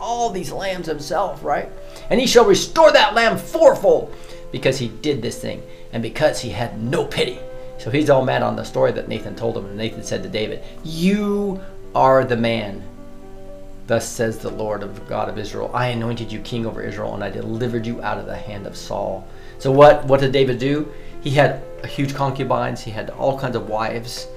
[0.00, 1.68] all these lambs himself, right?
[2.08, 4.14] And he shall restore that lamb fourfold
[4.50, 5.62] because he did this thing
[5.92, 7.38] and because he had no pity.
[7.78, 9.66] So he's all mad on the story that Nathan told him.
[9.66, 11.60] And Nathan said to David, You
[11.94, 12.82] are the man.
[13.90, 17.24] Thus says the Lord of God of Israel I anointed you king over Israel, and
[17.24, 19.26] I delivered you out of the hand of Saul.
[19.58, 20.92] So what, what did David do?
[21.22, 24.28] He had huge concubines, he had all kinds of wives,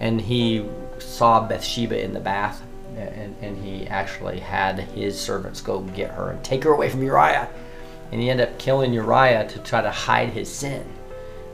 [0.00, 0.66] and he
[0.98, 2.62] saw Bathsheba in the bath
[2.96, 7.02] and, and he actually had his servants go get her and take her away from
[7.02, 7.50] Uriah.
[8.12, 10.86] And he ended up killing Uriah to try to hide his sin,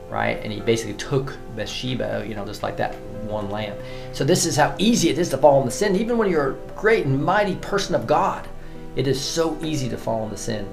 [0.09, 0.39] right?
[0.43, 3.77] And he basically took Bathsheba, you know, just like that one lamb.
[4.11, 5.95] So this is how easy it is to fall into sin.
[5.95, 8.47] Even when you're a great and mighty person of God,
[8.95, 10.67] it is so easy to fall into sin.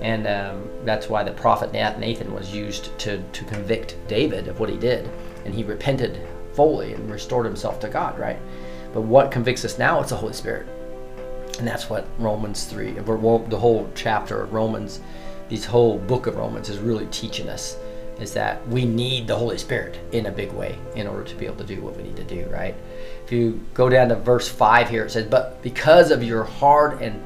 [0.00, 4.68] And um, that's why the prophet Nathan was used to, to convict David of what
[4.68, 5.10] he did.
[5.44, 8.38] And he repented fully and restored himself to God, right?
[8.92, 10.00] But what convicts us now?
[10.00, 10.68] It's the Holy Spirit.
[11.58, 15.00] And that's what Romans 3, the whole chapter of Romans,
[15.48, 17.76] this whole book of Romans is really teaching us
[18.20, 21.46] is that we need the Holy Spirit in a big way in order to be
[21.46, 22.74] able to do what we need to do, right?
[23.24, 27.00] If you go down to verse 5 here, it says, But because of your hard
[27.00, 27.22] and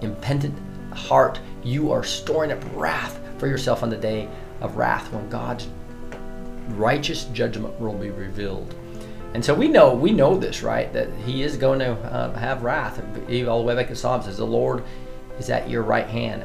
[0.00, 0.56] impenitent
[0.94, 4.28] heart, you are storing up wrath for yourself on the day
[4.60, 5.66] of wrath when God's
[6.70, 8.74] righteous judgment will be revealed.
[9.34, 10.92] And so we know we know this, right?
[10.92, 13.00] That He is going to uh, have wrath.
[13.00, 14.84] All the way back in Psalms says, "The Lord
[15.38, 16.44] is at your right hand.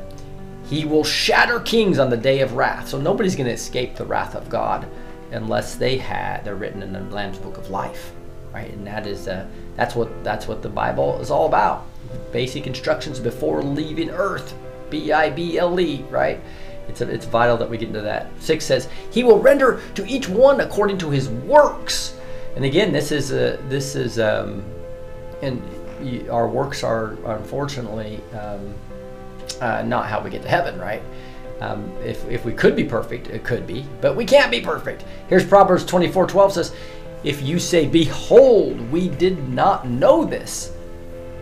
[0.70, 4.06] He will shatter kings on the day of wrath." So nobody's going to escape the
[4.06, 4.88] wrath of God
[5.32, 8.12] unless they had they're written in the Lamb's Book of Life,
[8.54, 8.72] right?
[8.72, 9.46] And that is uh,
[9.76, 11.86] that's what that's what the Bible is all about.
[12.32, 14.54] Basic instructions before leaving Earth.
[14.90, 16.40] B I B L E, right?
[16.88, 18.28] It's, a, it's vital that we get into that.
[18.40, 22.18] Six says, He will render to each one according to his works.
[22.56, 24.64] And again, this is a, this is um,
[25.42, 25.62] and
[26.30, 28.74] our works are unfortunately um,
[29.62, 31.02] uh, not how we get to heaven, right?
[31.60, 35.06] Um, if, if we could be perfect, it could be, but we can't be perfect.
[35.28, 36.76] Here's Proverbs 24 12 says,
[37.24, 40.72] If you say, Behold, we did not know this,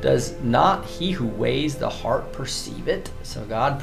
[0.06, 3.10] does not he who weighs the heart perceive it?
[3.24, 3.82] So God,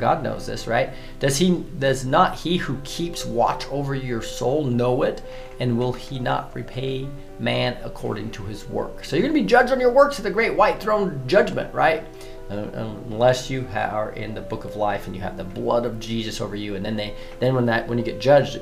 [0.00, 0.90] God knows this, right?
[1.20, 1.64] Does he?
[1.78, 5.22] Does not he who keeps watch over your soul know it?
[5.60, 7.08] And will he not repay
[7.38, 9.04] man according to his work?
[9.04, 11.72] So you're going to be judged on your works at the great white throne judgment,
[11.72, 12.04] right?
[12.48, 16.40] Unless you are in the book of life and you have the blood of Jesus
[16.40, 18.60] over you, and then they, then when that, when you get judged,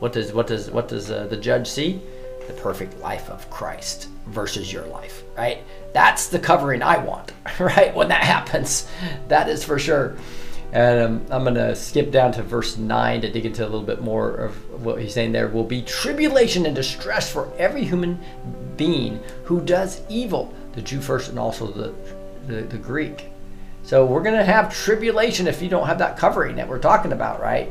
[0.00, 2.02] what does what does what does uh, the judge see?
[2.46, 5.58] the perfect life of Christ versus your life, right?
[5.92, 7.94] That's the covering I want, right?
[7.94, 8.88] When that happens,
[9.28, 10.16] that is for sure.
[10.72, 13.82] And um, I'm going to skip down to verse 9 to dig into a little
[13.82, 15.46] bit more of what he's saying there.
[15.46, 18.20] Will be tribulation and distress for every human
[18.76, 21.94] being who does evil, the Jew first and also the,
[22.46, 23.30] the, the Greek.
[23.82, 27.12] So we're going to have tribulation if you don't have that covering that we're talking
[27.12, 27.70] about, right?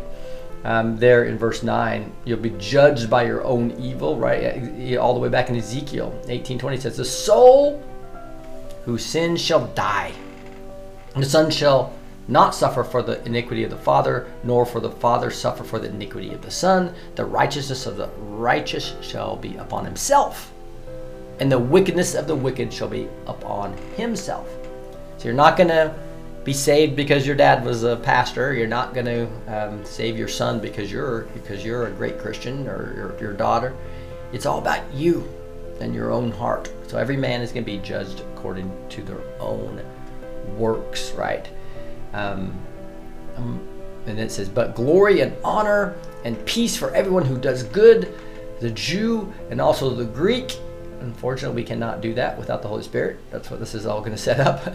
[0.64, 5.20] um, there in verse 9 you'll be judged by your own evil right all the
[5.20, 7.84] way back in ezekiel 1820 says the soul
[8.86, 10.12] who sins shall die
[11.16, 11.94] the son shall
[12.28, 15.90] not suffer for the iniquity of the father nor for the father suffer for the
[15.90, 20.52] iniquity of the son the righteousness of the righteous shall be upon himself
[21.40, 24.48] and the wickedness of the wicked shall be upon himself
[25.24, 25.96] so you're not going to
[26.44, 28.54] be saved because your dad was a pastor.
[28.54, 32.68] You're not going to um, save your son because you're because you're a great Christian
[32.68, 33.74] or your, your daughter.
[34.34, 35.26] It's all about you
[35.80, 36.70] and your own heart.
[36.88, 39.82] So every man is going to be judged according to their own
[40.58, 41.48] works, right?
[42.12, 42.54] Um,
[43.38, 43.66] um,
[44.06, 45.96] and it says, "But glory and honor
[46.26, 48.14] and peace for everyone who does good,
[48.60, 50.60] the Jew and also the Greek."
[51.04, 53.20] Unfortunately, we cannot do that without the Holy Spirit.
[53.30, 54.74] That's what this is all going to set up.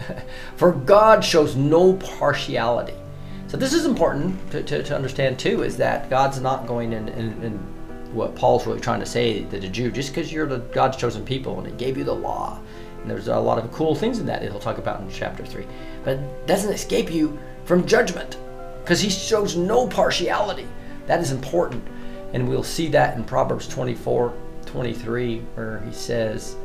[0.55, 2.93] For God shows no partiality.
[3.47, 7.09] So this is important to, to, to understand too, is that God's not going in,
[7.09, 7.59] in, in,
[8.13, 11.23] what Paul's really trying to say to the Jew, just because you're the God's chosen
[11.23, 12.59] people and he gave you the law.
[13.01, 15.65] And there's a lot of cool things in that he'll talk about in chapter 3.
[16.03, 18.37] But it doesn't escape you from judgment
[18.81, 20.67] because he shows no partiality.
[21.05, 21.83] That is important.
[22.33, 24.33] And we'll see that in Proverbs 24
[24.69, 26.55] 23, where he says,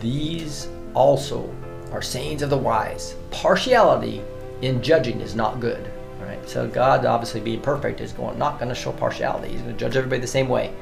[0.00, 1.54] These also
[1.92, 3.14] are sayings of the wise.
[3.30, 4.22] Partiality
[4.62, 5.90] in judging is not good.
[6.20, 6.48] Right?
[6.48, 9.50] So God, obviously being perfect, is going not going to show partiality.
[9.50, 10.74] He's going to judge everybody the same way.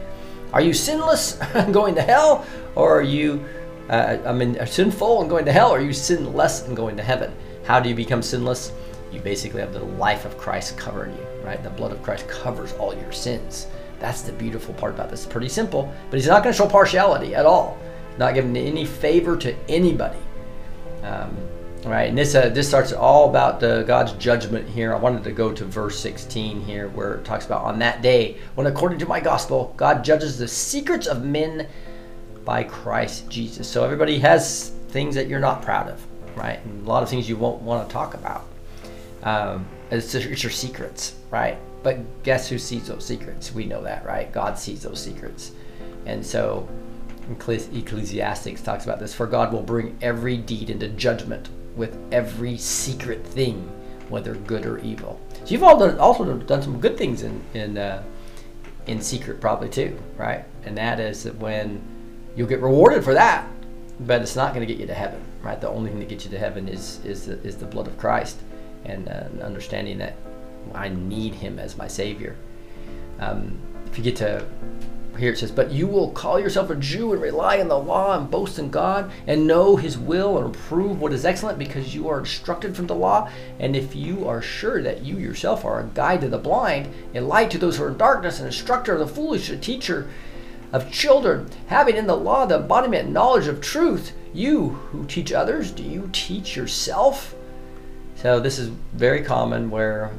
[0.52, 1.34] Are you sinless
[1.72, 3.44] going to hell, or are you,
[3.88, 7.02] uh, I mean, sinful and going to hell, or are you sinless and going to
[7.02, 7.34] heaven?
[7.64, 8.70] How do you become sinless?
[9.10, 11.62] You basically have the life of Christ covering you, right?
[11.62, 13.66] The blood of Christ covers all your sins.
[14.02, 15.22] That's the beautiful part about this.
[15.24, 17.78] It's pretty simple, but He's not going to show partiality at all.
[18.18, 20.18] Not giving any favor to anybody.
[21.04, 21.36] Um,
[21.84, 25.32] right and this uh, this starts all about the god's judgment here i wanted to
[25.32, 29.06] go to verse 16 here where it talks about on that day when according to
[29.06, 31.66] my gospel god judges the secrets of men
[32.44, 36.00] by christ jesus so everybody has things that you're not proud of
[36.36, 38.46] right and a lot of things you won't want to talk about
[39.24, 44.04] um, it's, it's your secrets right but guess who sees those secrets we know that
[44.04, 45.52] right god sees those secrets
[46.06, 46.68] and so
[47.30, 49.14] Ecclesiastes talks about this.
[49.14, 53.68] For God will bring every deed into judgment with every secret thing,
[54.08, 55.20] whether good or evil.
[55.44, 58.02] So you've all done, also done some good things in in uh,
[58.86, 60.44] in secret, probably too, right?
[60.64, 61.80] And that is that when
[62.34, 63.48] you'll get rewarded for that,
[64.00, 65.60] but it's not going to get you to heaven, right?
[65.60, 67.96] The only thing that gets you to heaven is is the, is the blood of
[67.96, 68.40] Christ,
[68.84, 70.16] and uh, understanding that
[70.74, 72.36] I need Him as my Savior.
[73.18, 74.44] Um, if you get to
[75.18, 78.16] here it says, But you will call yourself a Jew and rely on the law
[78.16, 82.08] and boast in God and know his will and approve what is excellent because you
[82.08, 83.30] are instructed from the law.
[83.58, 87.20] And if you are sure that you yourself are a guide to the blind, a
[87.20, 90.08] light to those who are in darkness, an instructor of the foolish, a teacher
[90.72, 95.32] of children, having in the law the embodiment and knowledge of truth, you who teach
[95.32, 97.34] others, do you teach yourself?
[98.16, 100.10] So this is very common where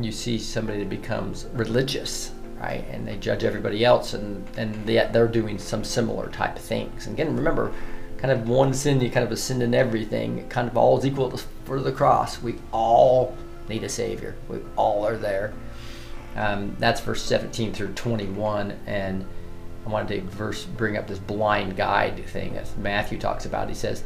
[0.00, 2.32] you see somebody that becomes religious
[2.62, 2.84] right?
[2.90, 7.06] And they judge everybody else, and and yet they're doing some similar type of things.
[7.06, 7.72] And again, remember,
[8.18, 10.38] kind of one sin, you kind of a sin in everything.
[10.38, 12.40] It kind of all is equal for the cross.
[12.40, 13.36] We all
[13.68, 14.36] need a savior.
[14.48, 15.52] We all are there.
[16.36, 19.26] Um, that's verse 17 through 21, and
[19.84, 23.68] I wanted to verse bring up this blind guide thing that Matthew talks about.
[23.68, 24.04] He says,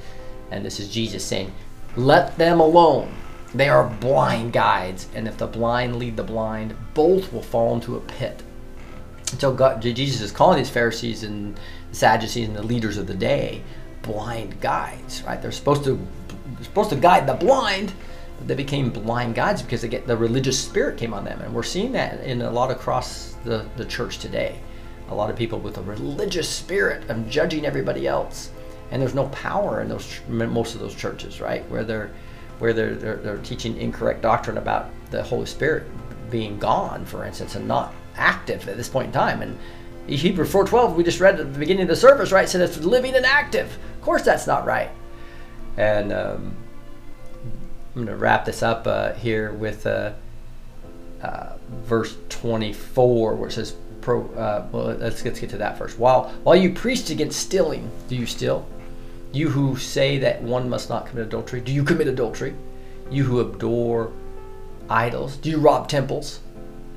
[0.50, 1.52] and this is Jesus saying,
[1.94, 3.14] "Let them alone."
[3.54, 7.96] They are blind guides, and if the blind lead the blind, both will fall into
[7.96, 8.42] a pit.
[9.38, 11.58] So God, Jesus is calling these Pharisees and
[11.92, 13.62] Sadducees and the leaders of the day
[14.02, 15.40] blind guides, right?
[15.40, 15.98] They're supposed to
[16.54, 17.92] they're supposed to guide the blind,
[18.38, 21.52] but they became blind guides because they get the religious spirit came on them, and
[21.52, 24.58] we're seeing that in a lot across the, the church today.
[25.08, 28.50] A lot of people with a religious spirit of judging everybody else,
[28.90, 31.68] and there's no power in those most of those churches, right?
[31.70, 32.10] Where they're
[32.58, 35.84] where they're, they're, they're teaching incorrect doctrine about the Holy Spirit
[36.30, 39.42] being gone, for instance, and not active at this point in time.
[39.42, 39.58] And
[40.08, 43.14] Hebrews 4.12, we just read at the beginning of the service, right, said it's living
[43.14, 43.76] and active.
[43.96, 44.90] Of course that's not right.
[45.76, 46.56] And um,
[47.94, 50.12] I'm going to wrap this up uh, here with uh,
[51.22, 55.98] uh, verse 24, where it says, pro, uh, well, let's, let's get to that first.
[55.98, 58.66] While, while you preach against stealing, do you steal?
[59.36, 62.54] You who say that one must not commit adultery, do you commit adultery?
[63.10, 64.10] You who adore
[64.88, 66.40] idols, do you rob temples?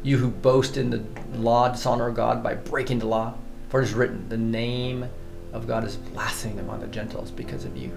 [0.03, 3.33] You who boast in the law, dishonor God by breaking the law.
[3.67, 5.09] For it is written, the name
[5.51, 7.91] of God is blasphemed among the Gentiles because of you.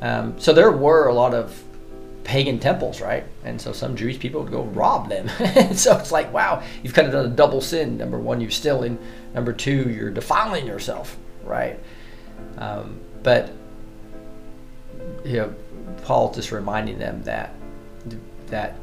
[0.00, 1.62] Um, so there were a lot of
[2.24, 3.24] pagan temples, right?
[3.44, 5.28] And so some Jewish people would go rob them.
[5.76, 7.98] so it's like, wow, you've kind of done a double sin.
[7.98, 8.98] Number one, you're stealing.
[9.34, 11.78] Number two, you're defiling yourself, right?
[12.56, 13.50] Um, but
[15.24, 15.52] you know,
[16.04, 17.52] Paul just reminding them that
[18.46, 18.76] that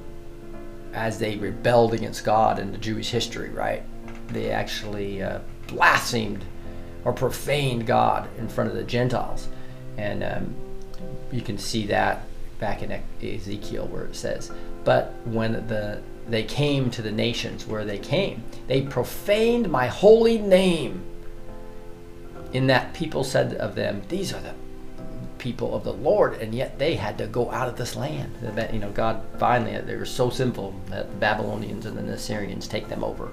[0.92, 3.84] as they rebelled against God in the Jewish history, right?
[4.28, 6.44] They actually uh, blasphemed
[7.06, 9.48] or profaned God in front of the Gentiles.
[9.96, 10.54] And um,
[11.32, 12.24] you can see that
[12.60, 12.92] back in
[13.22, 14.52] Ezekiel where it says,
[14.84, 20.38] But when the they came to the nations where they came, they profaned my holy
[20.38, 21.02] name.
[22.54, 24.54] In that people said of them, These are the
[25.40, 28.34] people of the Lord, and yet they had to go out of this land.
[28.72, 32.88] You know, God finally, they were so sinful that the Babylonians and the Assyrians take
[32.88, 33.32] them over.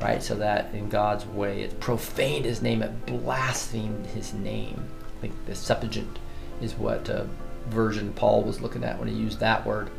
[0.00, 0.22] Right?
[0.22, 4.86] So that in God's way, it profaned his name, it blasphemed his name.
[5.18, 6.18] I think the Septuagint
[6.60, 7.24] is what uh,
[7.68, 9.90] version Paul was looking at when he used that word.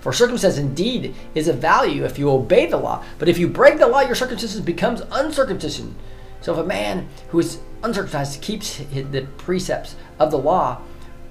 [0.00, 3.78] For circumcision indeed is of value if you obey the law, but if you break
[3.78, 5.94] the law, your circumcision becomes uncircumcision.
[6.40, 10.80] So if a man who is uncircumcised keeps the precepts of the law,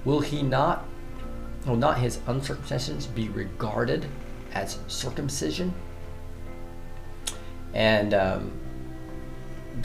[0.04, 0.84] will he not,
[1.66, 4.06] will not his uncircumcision be regarded
[4.52, 5.74] as circumcision?
[7.74, 8.52] And um,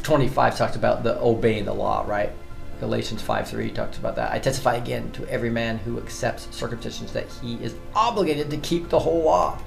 [0.02, 2.32] 25 talks about the obeying the law, right?
[2.80, 4.32] Galatians 5 3 talks about that.
[4.32, 8.90] I testify again to every man who accepts circumcision that he is obligated to keep
[8.90, 9.58] the whole law.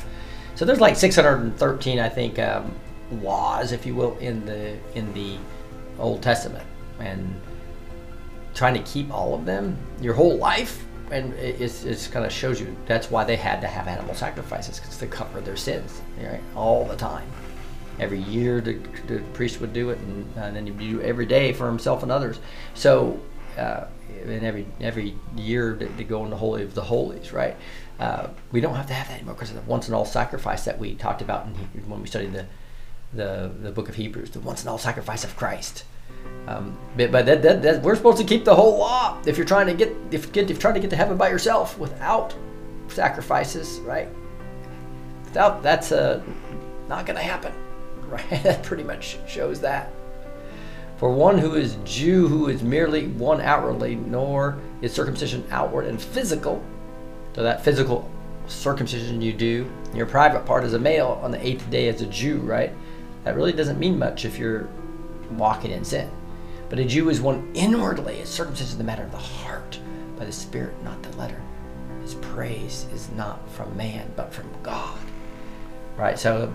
[0.54, 2.74] So there's like 613, I think, um,
[3.22, 5.36] laws, if you will, in the in the
[5.98, 6.66] Old Testament,
[6.98, 7.40] and
[8.54, 12.60] trying to keep all of them your whole life, and it's, it's kind of shows
[12.60, 16.40] you that's why they had to have animal sacrifices because to cover their sins, right,
[16.54, 17.28] all the time.
[17.98, 18.74] Every year, the,
[19.06, 22.12] the priest would do it, and, and then you do every day for himself and
[22.12, 22.40] others.
[22.74, 23.18] So,
[23.56, 23.84] uh,
[24.22, 27.56] and every every year to, to go in the holy of the holies, right?
[27.98, 30.66] Uh, we don't have to have that anymore because of the once and all sacrifice
[30.66, 31.54] that we talked about in,
[31.88, 32.44] when we studied the
[33.12, 35.84] the the book of Hebrews, the once and all sacrifice of Christ.
[36.46, 39.20] Um, but but that, that, that, we're supposed to keep the whole law.
[39.26, 41.78] If you're trying to get if, get if trying to get to heaven by yourself
[41.78, 42.34] without
[42.88, 44.08] sacrifices, right?
[45.24, 46.22] Without that's uh,
[46.88, 47.52] not going to happen,
[48.08, 48.42] right?
[48.42, 49.92] that pretty much shows that.
[50.98, 56.00] For one who is Jew, who is merely one outwardly, nor is circumcision outward and
[56.00, 56.64] physical.
[57.34, 58.10] So that physical
[58.46, 62.06] circumcision you do, your private part as a male on the eighth day as a
[62.06, 62.72] Jew, right?
[63.26, 64.68] That really doesn't mean much if you're
[65.32, 66.08] walking in sin.
[66.68, 68.14] But a Jew is one inwardly.
[68.14, 69.80] His circumcision is the matter of the heart,
[70.16, 71.42] by the Spirit, not the letter.
[72.02, 75.00] His praise is not from man, but from God.
[75.96, 76.16] Right?
[76.16, 76.54] So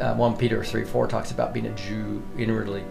[0.00, 2.84] uh, 1 Peter 3 4 talks about being a Jew inwardly.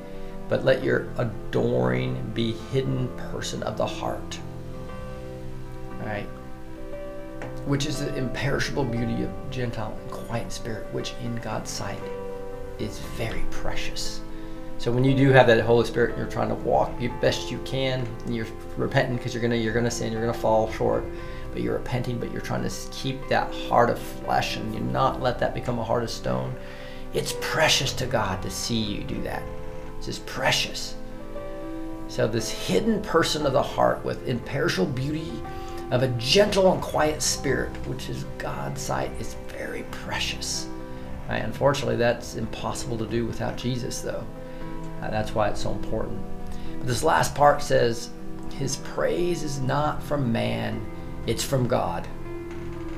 [0.47, 4.39] But let your adoring be hidden person of the heart.
[6.01, 6.27] Right?
[7.65, 11.99] Which is the imperishable beauty of Gentile and quiet spirit, which in God's sight
[12.79, 14.21] is very precious.
[14.77, 17.51] So when you do have that Holy Spirit and you're trying to walk the best
[17.51, 18.47] you can, and you're
[18.77, 21.03] repenting because you're gonna you're gonna sin, you're gonna fall short,
[21.53, 25.21] but you're repenting, but you're trying to keep that heart of flesh and you not
[25.21, 26.55] let that become a heart of stone.
[27.13, 29.43] It's precious to God to see you do that.
[29.97, 30.95] It's just precious.
[32.07, 35.31] So this hidden person of the heart with imperishable beauty
[35.91, 40.67] of a gentle and quiet spirit, which is God's sight, is very precious.
[41.39, 44.25] Unfortunately, that's impossible to do without Jesus, though.
[45.01, 46.21] Uh, that's why it's so important.
[46.77, 48.09] But this last part says,
[48.53, 50.85] His praise is not from man,
[51.27, 52.07] it's from God.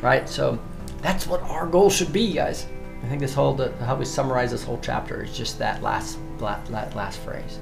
[0.01, 0.27] Right?
[0.27, 0.59] So
[1.01, 2.65] that's what our goal should be, guys.
[3.03, 6.17] I think this whole, the, how we summarize this whole chapter is just that last,
[6.39, 7.59] last, last phrase.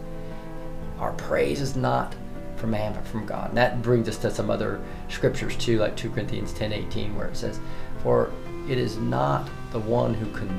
[0.99, 2.15] Our praise is not
[2.57, 3.49] from man, but from God.
[3.49, 7.28] And that brings us to some other scriptures too, like 2 Corinthians 10 18, where
[7.28, 7.59] it says,
[8.03, 8.32] For
[8.69, 10.49] it is not the one who can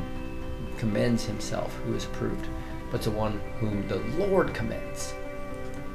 [0.82, 2.48] commends himself who is approved,
[2.90, 5.14] but the one whom the Lord commends.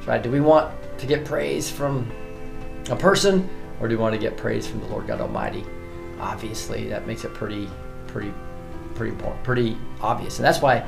[0.06, 0.24] Right?
[0.24, 2.10] Do we want to get praise from
[2.90, 3.50] a person
[3.82, 5.66] or do we want to get praise from the Lord God Almighty?
[6.22, 7.70] Obviously, that makes it pretty,
[8.08, 8.34] pretty,
[8.96, 10.40] pretty important, pretty obvious.
[10.40, 10.88] And that's why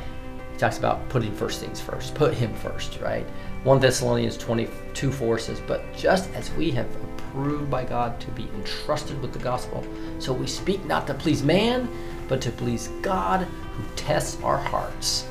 [0.54, 2.16] he talks about putting first things first.
[2.16, 3.28] Put him first, right?
[3.66, 6.88] 1 Thessalonians 22 4 says, But just as we have
[7.30, 9.86] approved by God to be entrusted with the gospel,
[10.20, 11.90] so we speak not to please man,
[12.28, 15.28] but to please God who tests our hearts.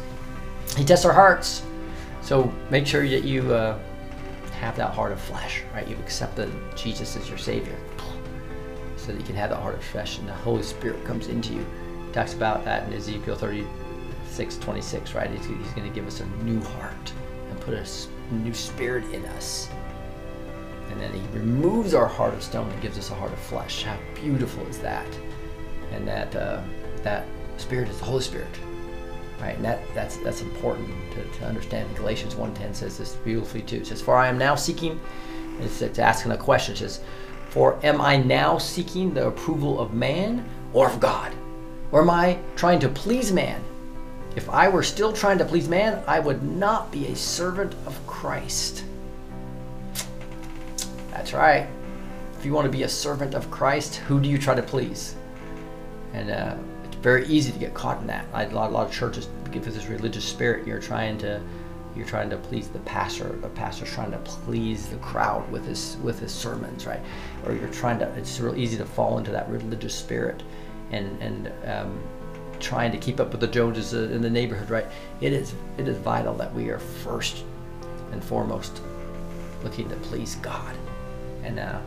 [0.76, 1.62] He tests our hearts.
[2.22, 3.78] So make sure that you uh,
[4.58, 5.86] have that heart of flesh, right?
[5.88, 7.76] You've accepted Jesus as your Savior.
[8.96, 11.54] So that you can have that heart of flesh and the Holy Spirit comes into
[11.54, 11.66] you.
[12.06, 15.30] He talks about that in Ezekiel 36, 26, right?
[15.30, 17.12] He's, he's going to give us a new heart
[17.50, 17.86] and put a
[18.34, 19.70] new spirit in us.
[20.90, 23.82] And then he removes our heart of stone and gives us a heart of flesh.
[23.82, 25.06] How beautiful is that?
[25.92, 26.62] And that uh,
[27.02, 27.26] that
[27.56, 28.58] spirit is the Holy Spirit
[29.40, 29.56] right?
[29.56, 31.94] And that that's that's important to, to understand.
[31.96, 33.76] Galatians 1.10 says this beautifully too.
[33.76, 35.00] It says, "For I am now seeking,"
[35.60, 36.74] it's, it's asking a question.
[36.74, 37.00] It says,
[37.50, 41.32] "For am I now seeking the approval of man or of God,
[41.92, 43.62] or am I trying to please man?
[44.36, 48.06] If I were still trying to please man, I would not be a servant of
[48.06, 48.84] Christ."
[51.32, 51.68] Right.
[52.38, 55.16] If you want to be a servant of Christ, who do you try to please?
[56.12, 58.26] And uh, it's very easy to get caught in that.
[58.32, 60.66] A lot, a lot of churches give this religious spirit.
[60.66, 61.40] You're trying to,
[61.96, 63.28] you're trying to please the pastor.
[63.42, 67.00] The pastor's trying to please the crowd with his with his sermons, right?
[67.44, 68.06] Or you're trying to.
[68.14, 70.42] It's real easy to fall into that religious spirit,
[70.92, 72.00] and and um,
[72.60, 74.86] trying to keep up with the Joneses in the neighborhood, right?
[75.20, 77.44] It is it is vital that we are first
[78.12, 78.80] and foremost
[79.64, 80.76] looking to please God,
[81.44, 81.78] and uh,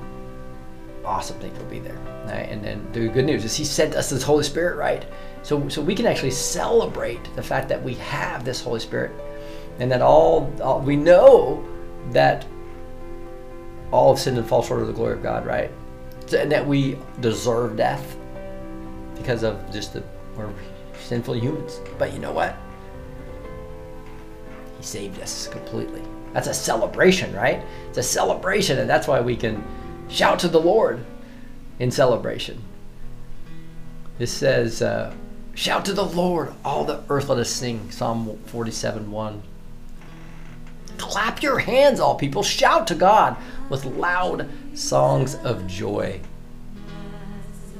[1.06, 1.97] awesome things will be there.
[2.26, 2.49] Right?
[2.49, 5.06] And then the good news is He sent us this Holy Spirit, right?
[5.43, 9.12] So, so we can actually celebrate the fact that we have this Holy Spirit,
[9.80, 11.66] and that all, all we know
[12.12, 12.45] that
[13.91, 15.72] all have sinned and fall short of the glory of God, right?
[16.36, 18.18] And that we deserve death
[19.16, 20.04] because of just the
[20.36, 20.49] we're
[20.97, 21.82] sinful humans.
[21.97, 22.56] But you know what?
[24.78, 26.02] He saved us completely.
[26.34, 27.61] That's a celebration, right?
[27.89, 29.63] It's a celebration, and that's why we can
[30.09, 31.03] shout to the Lord
[31.79, 32.63] in celebration.
[34.17, 35.13] This says, uh,
[35.53, 37.91] Shout to the Lord, all the earth let us sing.
[37.91, 39.43] Psalm 47 1.
[40.97, 42.41] Clap your hands, all people.
[42.41, 43.36] Shout to God
[43.69, 46.21] with loud songs of joy.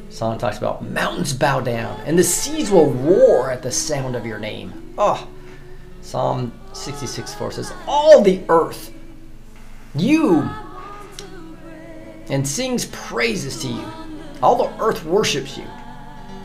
[0.10, 4.26] Psalm talks about mountains bow down and the seas will roar at the sound of
[4.26, 4.94] your name.
[4.98, 5.28] Oh,
[6.02, 8.94] Psalm 66 forces, All the earth,
[9.96, 10.50] you,
[12.30, 13.86] and sings praises to you.
[14.42, 15.66] All the earth worships you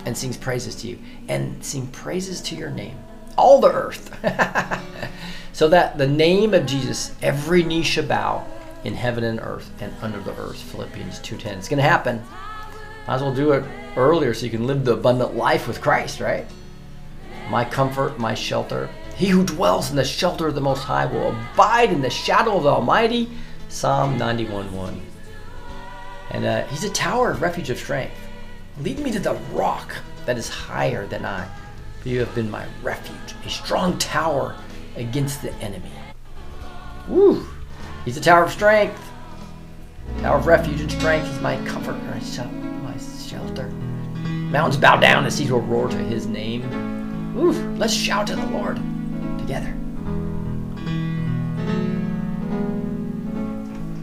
[0.05, 0.99] and sings praises to you
[1.29, 2.97] and sing praises to your name.
[3.39, 4.11] All the earth.
[5.53, 8.47] so that the name of Jesus, every knee shall bow
[8.85, 10.61] in heaven and earth and under the earth.
[10.61, 11.59] Philippians 2.10.
[11.59, 12.23] It's going to happen.
[13.07, 13.65] Might as well do it
[13.97, 16.47] earlier so you can live the abundant life with Christ, right?
[17.51, 18.89] My comfort, my shelter.
[19.17, 22.59] He who dwells in the shelter of the Most High will abide in the shadow
[22.59, 23.31] of the Almighty.
[23.71, 25.01] Psalm 91.1.
[26.33, 28.15] And uh, he's a tower of refuge of strength.
[28.81, 29.95] Lead me to the rock
[30.27, 31.49] that is higher than I,
[32.03, 34.55] for you have been my refuge, a strong tower
[34.97, 35.91] against the enemy.
[37.09, 37.47] Woo!
[38.05, 39.01] He's a tower of strength,
[40.21, 41.27] tower of refuge and strength.
[41.27, 43.69] He's my comfort, my shelter.
[44.51, 47.35] Mountains bow down, the seas will roar to his name.
[47.35, 47.53] Woo!
[47.77, 48.79] Let's shout to the Lord
[49.47, 49.73] together.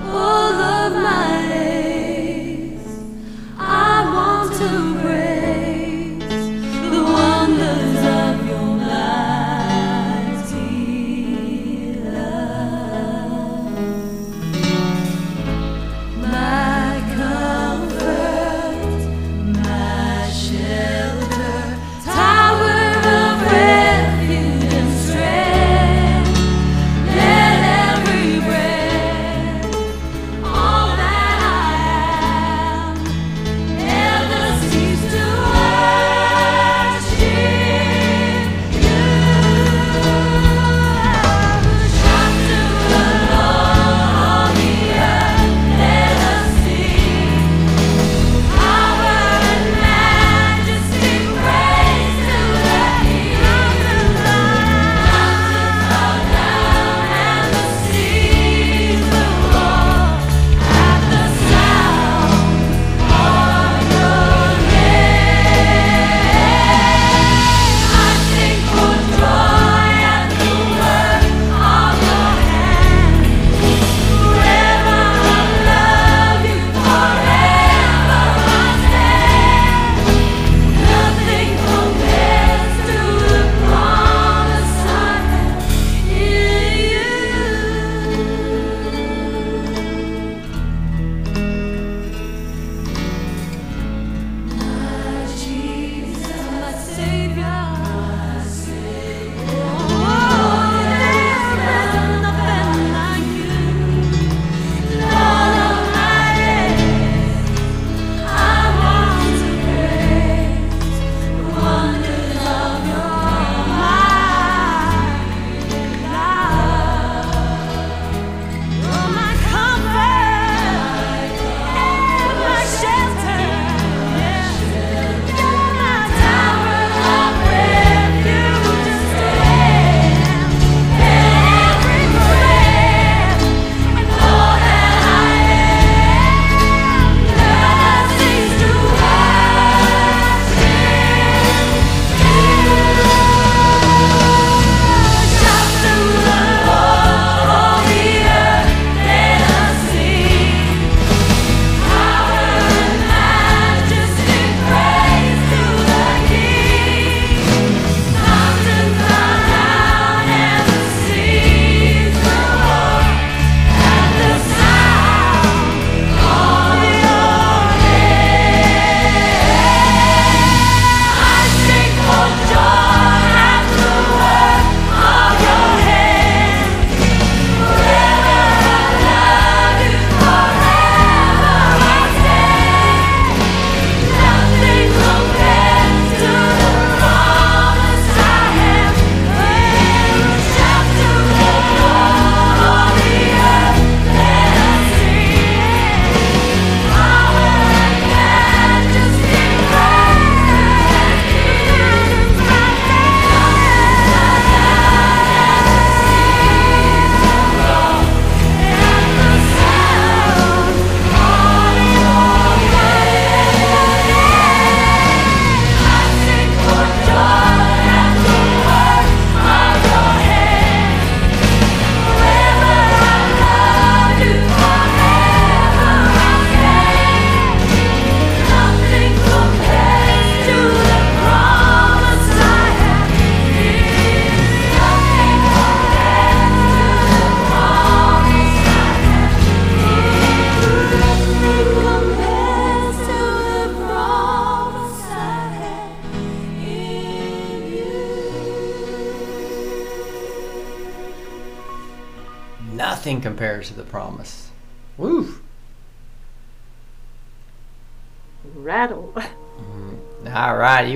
[0.04, 2.86] All of my days,
[3.58, 5.27] I want to praise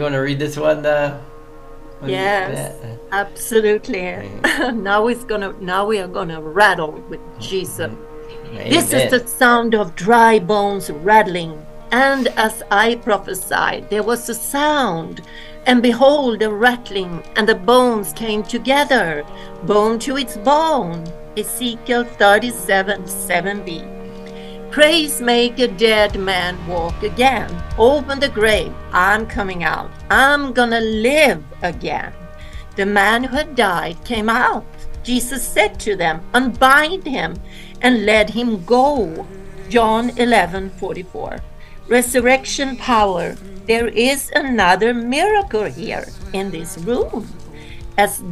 [0.03, 0.85] you want to read this one?
[0.85, 1.21] Uh,
[2.05, 2.75] Yes.
[3.13, 4.29] Absolutely.
[4.75, 7.93] now it's gonna now we are gonna rattle with Jesus.
[8.53, 11.65] This is the sound of dry bones rattling.
[11.93, 15.21] And as I prophesied, there was a sound,
[15.67, 19.25] and behold, a rattling, and the bones came together,
[19.63, 21.07] bone to its bone.
[21.37, 24.02] Ezekiel 37 7b.
[24.73, 27.63] Praise make a dead man walk again.
[27.77, 28.73] Open the grave.
[28.91, 29.91] I'm coming out.
[30.09, 32.15] I'm gonna live again.
[32.77, 34.65] The man who had died came out.
[35.05, 37.37] Jesus said to them, Unbind him
[37.83, 39.27] and let him go.
[39.69, 41.41] John 11 44.
[41.89, 43.35] Resurrection power.
[43.67, 47.29] There is another miracle here in this room.
[47.99, 48.23] As,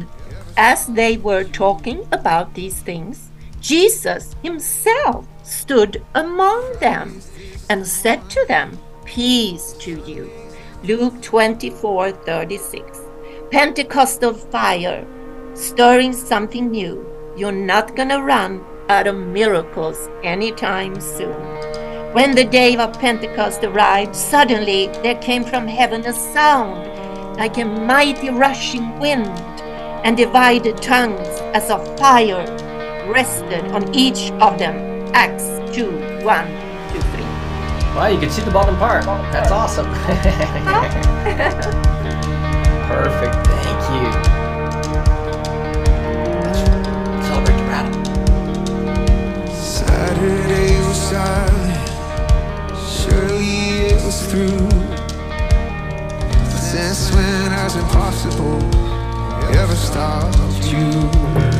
[0.57, 3.29] as they were talking about these things,
[3.59, 7.21] Jesus himself stood among them
[7.69, 10.29] and said to them, Peace to you.
[10.83, 12.99] Luke 24 36.
[13.51, 15.05] Pentecostal fire,
[15.53, 17.05] stirring something new.
[17.35, 21.35] You're not gonna run out of miracles anytime soon.
[22.13, 26.87] When the day of Pentecost arrived, suddenly there came from heaven a sound
[27.37, 29.27] like a mighty rushing wind,
[30.03, 32.45] and divided tongues as of fire
[33.11, 34.90] rested on each of them.
[35.13, 35.45] Acts
[35.75, 35.91] 2
[36.23, 36.47] 1
[36.93, 37.21] 2 3.
[37.95, 39.03] Wow, you can see the bottom part.
[39.31, 39.85] That's awesome.
[42.87, 43.35] Perfect.
[43.47, 44.07] Thank you.
[46.41, 46.59] Let's
[47.27, 48.03] celebrate the rattle.
[49.53, 51.89] Saturday was silent.
[52.87, 54.69] Surely it was through.
[56.57, 58.61] Since when has impossible
[59.57, 61.50] ever stopped you?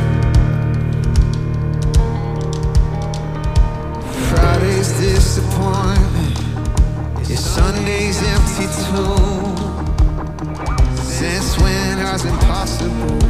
[5.34, 6.38] Disappointment
[7.30, 9.56] is Sunday's empty tomb.
[10.98, 13.24] Since when has impossible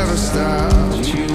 [0.00, 1.26] ever stopped you?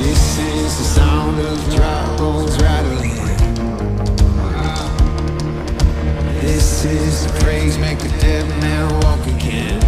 [0.00, 3.26] This is the sound of dry bones rattling.
[6.40, 9.82] This is the praise, make the dead man walk again.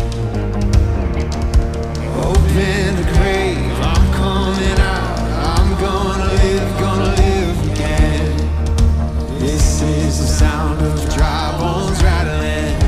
[2.18, 4.95] Open the grave, I'm coming out.
[5.96, 8.36] Gonna live, gonna live again.
[9.38, 12.78] This is the sound of dry bones rattling.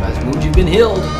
[0.00, 1.17] That's mood you've been healed.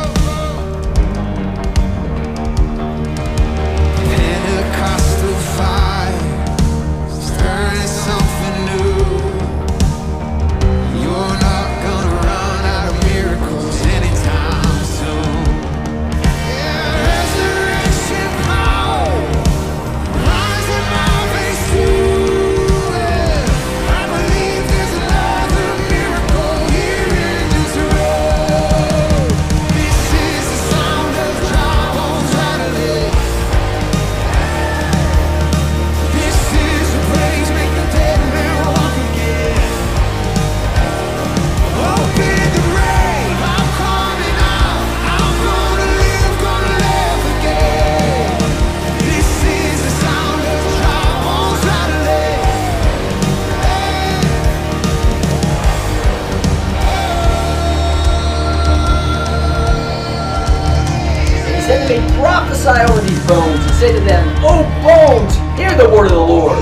[63.79, 66.59] Say to them, O bones, hear the word of the Lord.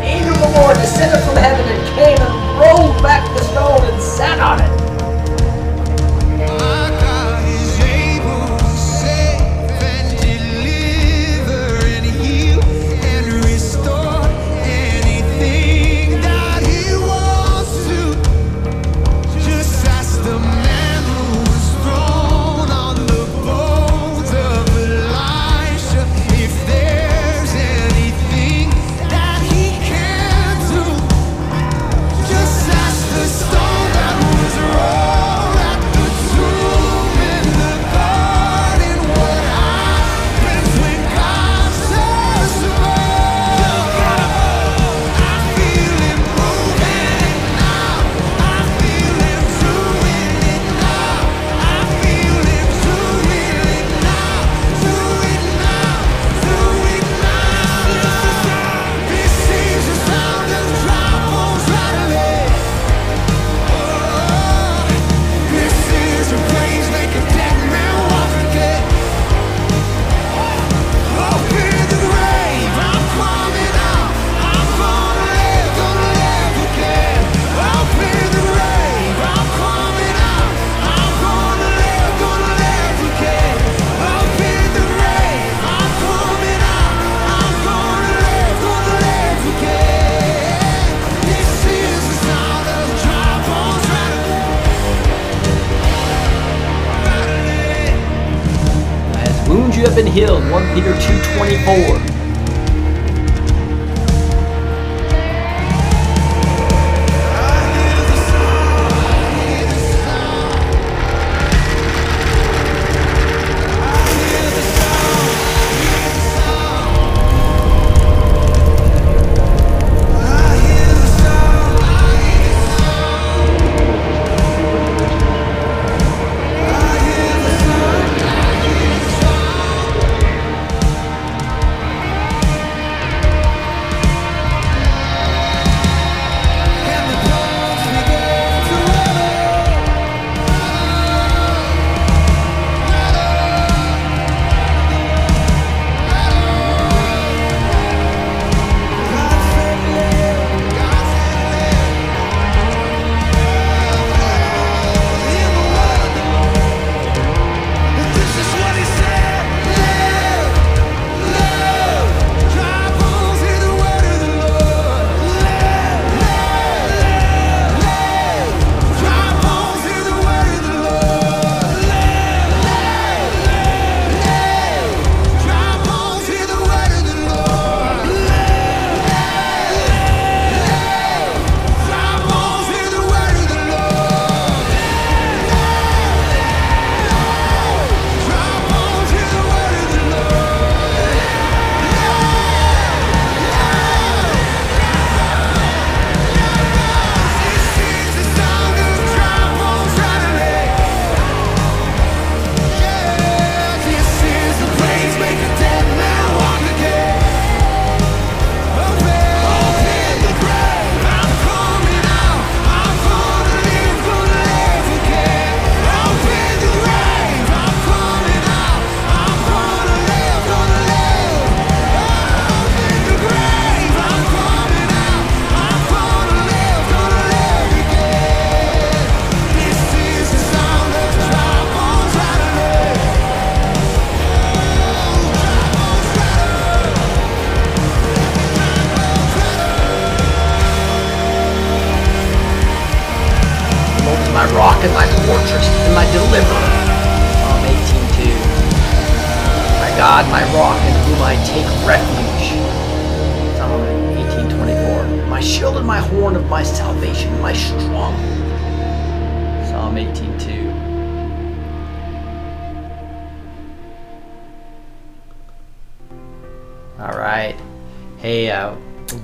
[0.00, 3.84] The angel of the Lord descended from heaven and came and rolled back the stone
[3.84, 4.63] and sat on it.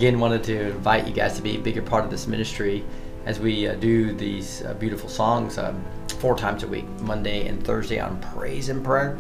[0.00, 2.82] Again, wanted to invite you guys to be a bigger part of this ministry
[3.26, 5.84] as we uh, do these uh, beautiful songs um,
[6.20, 9.18] four times a week, Monday and Thursday on praise and prayer,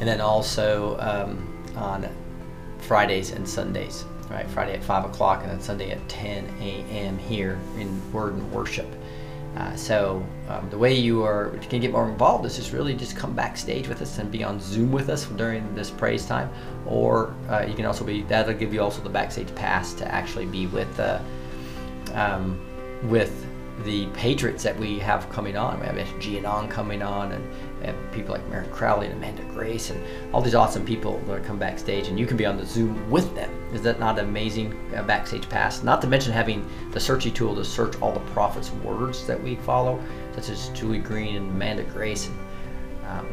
[0.00, 2.08] and then also um, on
[2.78, 4.04] Fridays and Sundays.
[4.28, 7.16] Right, Friday at five o'clock and then Sunday at 10 a.m.
[7.16, 8.88] here in Word and Worship.
[9.56, 13.16] Uh, so um, the way you are can get more involved is just really just
[13.16, 16.50] come backstage with us and be on Zoom with us during this praise time,
[16.86, 20.46] or uh, you can also be that'll give you also the backstage pass to actually
[20.46, 21.20] be with uh,
[22.14, 22.60] um,
[23.08, 23.46] with
[23.84, 25.78] the Patriots that we have coming on.
[25.80, 27.44] We have Gianon coming on, and
[27.86, 31.58] have people like Mary Crowley and Amanda Grace, and all these awesome people that come
[31.58, 33.50] backstage, and you can be on the Zoom with them.
[33.72, 35.82] Is that not an amazing uh, backstage pass?
[35.82, 39.56] Not to mention having the searchy tool to search all the prophets' words that we
[39.56, 40.02] follow,
[40.34, 42.38] such as Julie Green and Amanda Grace and
[43.08, 43.26] um,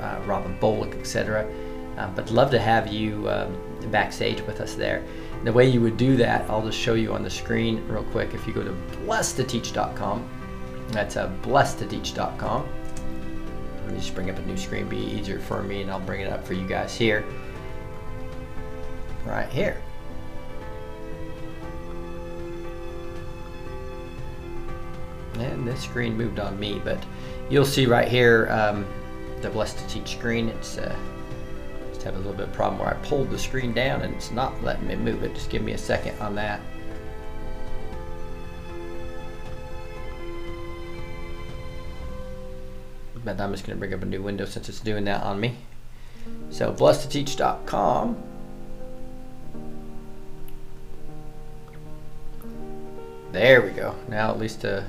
[0.00, 1.50] uh, Robin Bullock, etc.
[1.96, 3.56] Uh, but love to have you um,
[3.90, 5.04] backstage with us there.
[5.44, 8.34] The way you would do that, I'll just show you on the screen real quick.
[8.34, 8.72] If you go to
[9.04, 10.28] blessed2teach.com,
[10.88, 12.68] that's uh, blessed2teach.com.
[13.94, 16.46] Just bring up a new screen, be easier for me, and I'll bring it up
[16.46, 17.24] for you guys here.
[19.24, 19.80] Right here.
[25.38, 27.02] And this screen moved on me, but
[27.48, 28.86] you'll see right here um,
[29.40, 30.48] the Blessed to Teach screen.
[30.48, 30.94] It's uh,
[31.90, 34.30] just having a little bit of problem where I pulled the screen down and it's
[34.30, 35.34] not letting me move it.
[35.34, 36.60] Just give me a second on that.
[43.24, 45.38] But I'm just going to bring up a new window since it's doing that on
[45.40, 45.56] me.
[46.50, 48.16] So, blessed2teach.com.
[53.32, 53.94] There we go.
[54.08, 54.82] Now at least uh,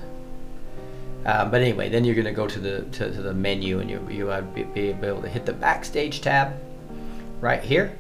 [1.26, 3.90] uh, but anyway, then you're going to go to the to, to the menu and
[3.90, 6.54] you you uh, be, be able to hit the backstage tab
[7.40, 7.96] right here.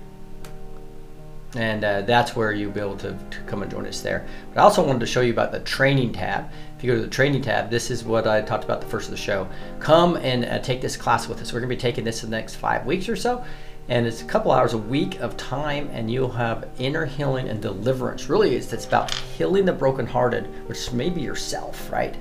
[1.55, 4.25] and uh, that's where you'll be able to, to come and join us there.
[4.53, 6.49] But I also wanted to show you about the training tab.
[6.81, 9.05] If you go to the training tab, this is what I talked about the first
[9.05, 9.47] of the show.
[9.79, 11.53] Come and uh, take this class with us.
[11.53, 13.45] We're going to be taking this in the next five weeks or so,
[13.87, 17.61] and it's a couple hours a week of time, and you'll have inner healing and
[17.61, 18.29] deliverance.
[18.29, 22.15] Really, it's, it's about healing the brokenhearted, which may be yourself, right,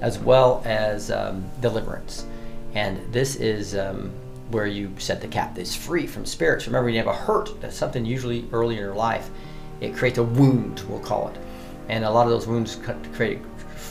[0.00, 2.24] as well as um, deliverance.
[2.76, 4.12] And this is um,
[4.52, 6.68] where you set the captives free from spirits.
[6.68, 9.28] Remember, when you have a hurt, that's something usually early in your life,
[9.80, 11.40] it creates a wound, we'll call it.
[11.88, 12.78] And a lot of those wounds
[13.12, 13.40] create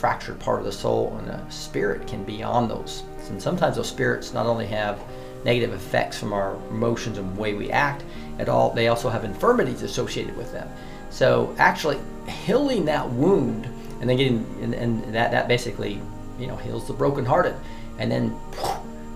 [0.04, 3.04] fractured part of the soul, and the spirit can be on those.
[3.30, 5.00] And sometimes those spirits not only have
[5.46, 8.04] negative effects from our emotions and way we act
[8.38, 10.68] at all, they also have infirmities associated with them.
[11.08, 11.98] So actually
[12.28, 13.64] healing that wound
[14.02, 16.02] and then getting and, and that, that basically
[16.38, 17.54] you know heals the brokenhearted
[17.98, 18.38] and then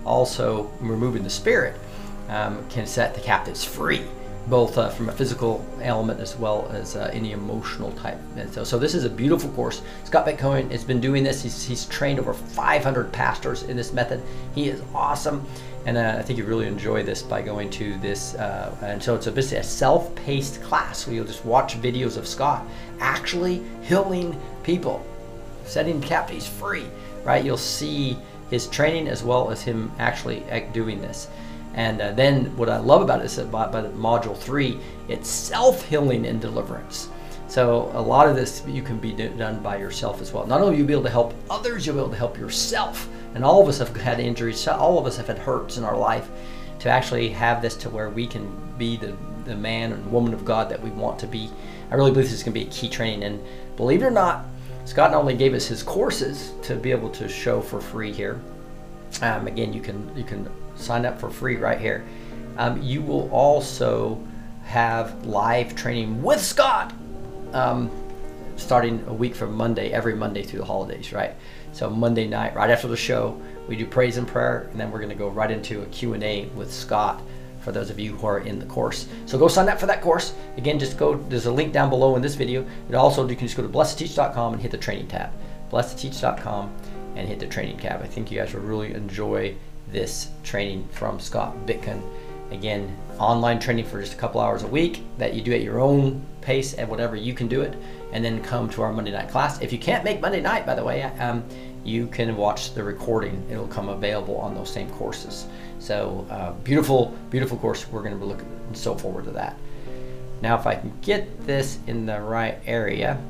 [0.07, 1.79] also removing the spirit
[2.31, 4.07] um, can set the captives free
[4.49, 8.19] both uh, from a physical element as well as uh, any emotional type.
[8.37, 9.83] And so, so this is a beautiful course.
[10.05, 11.43] Scott Bitkin has been doing this.
[11.43, 14.23] He's, he's trained over 500 pastors in this method.
[14.55, 15.47] He is awesome,
[15.87, 18.35] and uh, I think you really enjoy this by going to this.
[18.35, 22.27] Uh, and so it's a basically a self-paced class where you'll just watch videos of
[22.27, 22.65] Scott
[23.01, 25.05] actually healing people,
[25.65, 26.87] setting captives free.
[27.25, 27.45] Right?
[27.45, 28.17] You'll see
[28.51, 30.43] his training as well as him actually
[30.73, 31.29] doing this.
[31.79, 35.29] And uh, then what I love about it is that by, by module three, it's
[35.29, 37.09] self-healing and deliverance.
[37.47, 40.45] So a lot of this you can be do- done by yourself as well.
[40.45, 43.09] Not only will you be able to help others, you'll be able to help yourself.
[43.35, 44.67] And all of us have had injuries.
[44.67, 46.29] All of us have had hurts in our life.
[46.81, 50.45] To actually have this to where we can be the, the man and woman of
[50.45, 51.49] God that we want to be.
[51.91, 53.23] I really believe this is going to be a key training.
[53.23, 53.41] And
[53.77, 54.45] believe it or not,
[54.85, 58.41] Scott not only gave us his courses to be able to show for free here.
[59.23, 60.49] Um, again, you can you can
[60.79, 62.05] sign up for free right here.
[62.57, 64.21] Um, you will also
[64.65, 66.93] have live training with Scott
[67.53, 67.91] um,
[68.57, 71.35] starting a week from Monday, every Monday through the holidays, right?
[71.73, 74.99] So Monday night, right after the show, we do praise and prayer, and then we're
[74.99, 77.23] going to go right into a Q&A with Scott
[77.61, 79.09] for those of you who are in the course.
[79.27, 80.35] So go sign up for that course.
[80.57, 82.67] Again, just go, there's a link down below in this video.
[82.87, 85.31] And also, you can just go to blessed2teach.com and hit the training tab.
[85.71, 86.75] blessed2teach.com
[87.17, 88.03] and hit the training tab.
[88.03, 89.55] I think you guys will really enjoy
[89.91, 92.03] this training from Scott Bitkin.
[92.51, 95.81] Again, online training for just a couple hours a week that you do at your
[95.81, 97.77] own pace and whatever you can do it,
[98.13, 99.61] and then come to our Monday night class.
[99.61, 101.45] If you can't make Monday night, by the way, um,
[101.85, 103.45] you can watch the recording.
[103.51, 105.47] It'll come available on those same courses.
[105.79, 107.87] So uh, beautiful, beautiful course.
[107.89, 109.57] We're going to be looking so forward to that.
[110.41, 113.21] Now, if I can get this in the right area,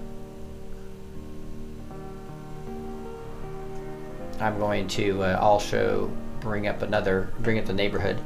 [4.40, 6.10] I'm going to uh, also
[6.40, 8.20] bring up another, bring up the neighborhood.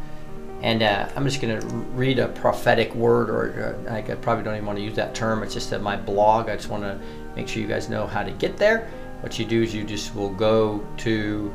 [0.63, 4.55] And uh, I'm just going to read a prophetic word, or uh, I probably don't
[4.55, 5.43] even want to use that term.
[5.43, 6.49] It's just that my blog.
[6.49, 7.01] I just want to
[7.35, 8.89] make sure you guys know how to get there.
[9.21, 11.53] What you do is you just will go to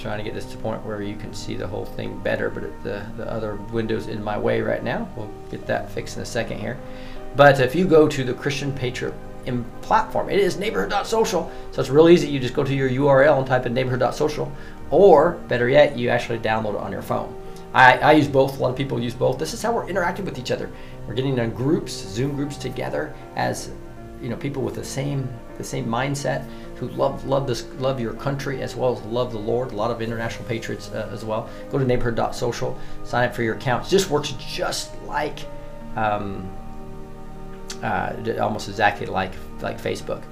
[0.00, 2.50] trying to get this to the point where you can see the whole thing better,
[2.50, 5.08] but the, the other window's in my way right now.
[5.16, 6.78] We'll get that fixed in a second here.
[7.36, 9.14] But if you go to the Christian Patriot
[9.82, 11.50] platform, it is neighborhood.social.
[11.72, 12.28] So it's real easy.
[12.28, 14.50] You just go to your URL and type in neighborhood.social,
[14.90, 17.34] or better yet, you actually download it on your phone.
[17.72, 18.58] I, I use both.
[18.58, 19.38] A lot of people use both.
[19.38, 20.70] This is how we're interacting with each other.
[21.06, 23.70] We're getting in groups, Zoom groups together as
[24.20, 26.46] you know people with the same the same mindset
[26.76, 29.72] who love love this love your country as well as love the Lord.
[29.72, 31.48] A lot of international patriots uh, as well.
[31.70, 33.86] Go to neighborhood.social, sign up for your account.
[33.86, 35.38] It just works just like
[35.96, 36.50] um,
[37.82, 40.22] uh, almost exactly like like Facebook.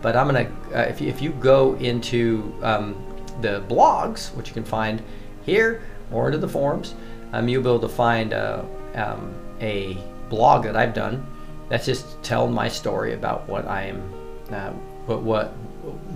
[0.00, 2.94] But I'm gonna uh, if you, if you go into um,
[3.40, 5.02] the blogs, which you can find
[5.44, 5.82] here
[6.12, 6.94] or into the forums,
[7.32, 8.62] um, you'll be able to find uh,
[8.94, 9.96] um, a
[10.28, 11.26] blog that I've done
[11.68, 14.12] that's just telling my story about what I am,
[14.50, 14.70] uh,
[15.06, 15.54] what what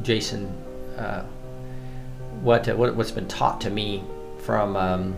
[0.02, 0.46] Jason,
[0.96, 1.24] uh,
[2.42, 4.04] what, uh, what what's been taught to me
[4.38, 5.16] from um,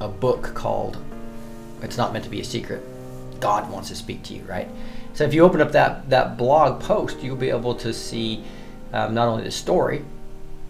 [0.00, 0.98] a book called
[1.82, 2.82] "It's Not Meant to Be a Secret."
[3.40, 4.68] God wants to speak to you, right?
[5.14, 8.44] So if you open up that that blog post, you'll be able to see
[8.94, 10.04] um, not only the story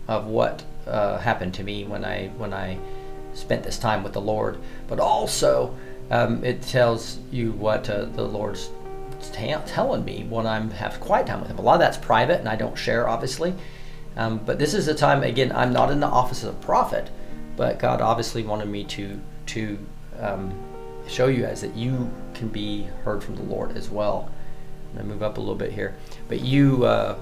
[0.08, 2.78] of what uh, happened to me when I when I
[3.34, 5.76] spent this time with the Lord, but also
[6.10, 8.70] um, it tells you what uh, the Lord's
[9.32, 11.58] t- telling me when I'm have quiet time with Him.
[11.58, 13.54] A lot of that's private, and I don't share, obviously.
[14.16, 15.52] Um, but this is a time again.
[15.52, 17.10] I'm not in the office of a prophet,
[17.56, 19.78] but God obviously wanted me to to
[20.18, 20.54] um,
[21.06, 24.30] show you guys that you can be heard from the Lord as well.
[24.92, 25.94] I'm gonna move up a little bit here,
[26.28, 27.16] but you uh,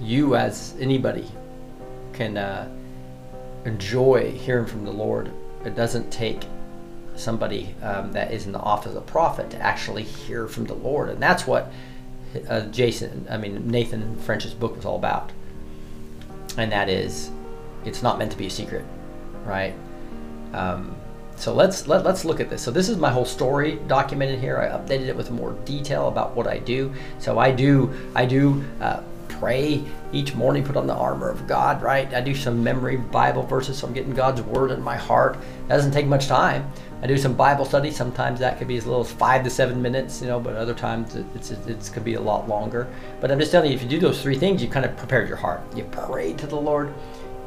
[0.00, 1.30] you as anybody
[2.12, 2.68] can uh,
[3.64, 5.30] enjoy hearing from the Lord.
[5.64, 6.44] It doesn't take
[7.16, 10.74] somebody um, that is in the office of a prophet to actually hear from the
[10.74, 11.72] Lord, and that's what
[12.48, 15.32] uh, Jason, I mean Nathan French's book was all about,
[16.56, 17.30] and that is,
[17.84, 18.84] it's not meant to be a secret,
[19.44, 19.74] right?
[20.52, 20.96] Um,
[21.36, 22.62] so let's let, let's look at this.
[22.62, 24.58] So this is my whole story documented here.
[24.58, 26.92] I updated it with more detail about what I do.
[27.18, 29.00] So I do I do uh,
[29.38, 29.82] pray
[30.12, 32.12] each morning, put on the armor of God, right?
[32.12, 35.36] I do some memory Bible verses, so I'm getting God's word in my heart.
[35.68, 36.70] Doesn't take much time.
[37.02, 37.90] I do some Bible study.
[37.90, 40.74] Sometimes that could be as little as five to seven minutes, you know, but other
[40.74, 42.86] times it- it's it's could be a lot longer.
[43.20, 45.28] But I'm just telling you, if you do those three things, you kind of prepared
[45.28, 45.62] your heart.
[45.74, 46.92] You pray to the Lord,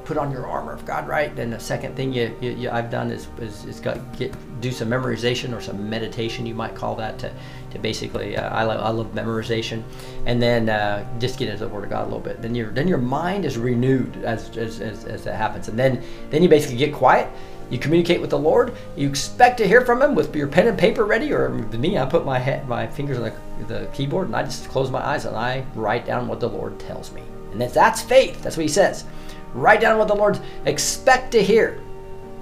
[0.05, 1.35] put on your armor of God, right?
[1.35, 4.71] Then the second thing you, you, you I've done is, is, is got get do
[4.71, 7.31] some memorization or some meditation, you might call that, to,
[7.71, 9.84] to basically uh, I love I love memorization,
[10.25, 12.41] and then uh, just get into the Word of God a little bit.
[12.41, 16.03] Then your then your mind is renewed as, as, as, as that happens, and then
[16.30, 17.30] then you basically get quiet.
[17.69, 18.75] You communicate with the Lord.
[18.95, 22.05] You expect to hear from Him with your pen and paper ready, or me, I
[22.05, 25.25] put my head, my fingers on the, the keyboard and I just close my eyes
[25.25, 28.41] and I write down what the Lord tells me, and that's, that's faith.
[28.43, 29.05] That's what He says.
[29.53, 31.80] Write down what the Lord expect to hear.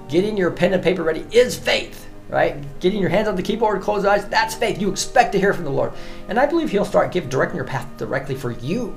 [0.08, 2.56] Getting your pen and paper ready is faith, right?
[2.80, 4.80] Getting your hands on the keyboard, close your eyes, that's faith.
[4.80, 5.92] You expect to hear from the Lord.
[6.28, 8.96] And I believe He'll start give directing your path directly for you.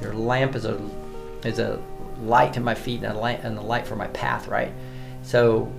[0.00, 0.80] Your lamp is a
[1.44, 1.80] is a
[2.22, 4.72] light to my feet and a light and a light for my path, right?
[5.22, 5.72] So,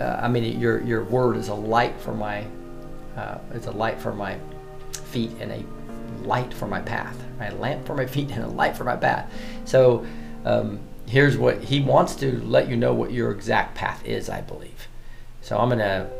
[0.00, 2.44] uh, I mean, your your word is a light for my
[3.16, 4.38] uh, it's a light for my
[4.92, 7.16] feet and a light for my path.
[7.38, 7.52] Right?
[7.52, 9.32] A lamp for my feet and a light for my path.
[9.64, 10.04] So,
[10.44, 14.28] um, here's what he wants to let you know what your exact path is.
[14.28, 14.88] I believe.
[15.40, 16.10] So I'm gonna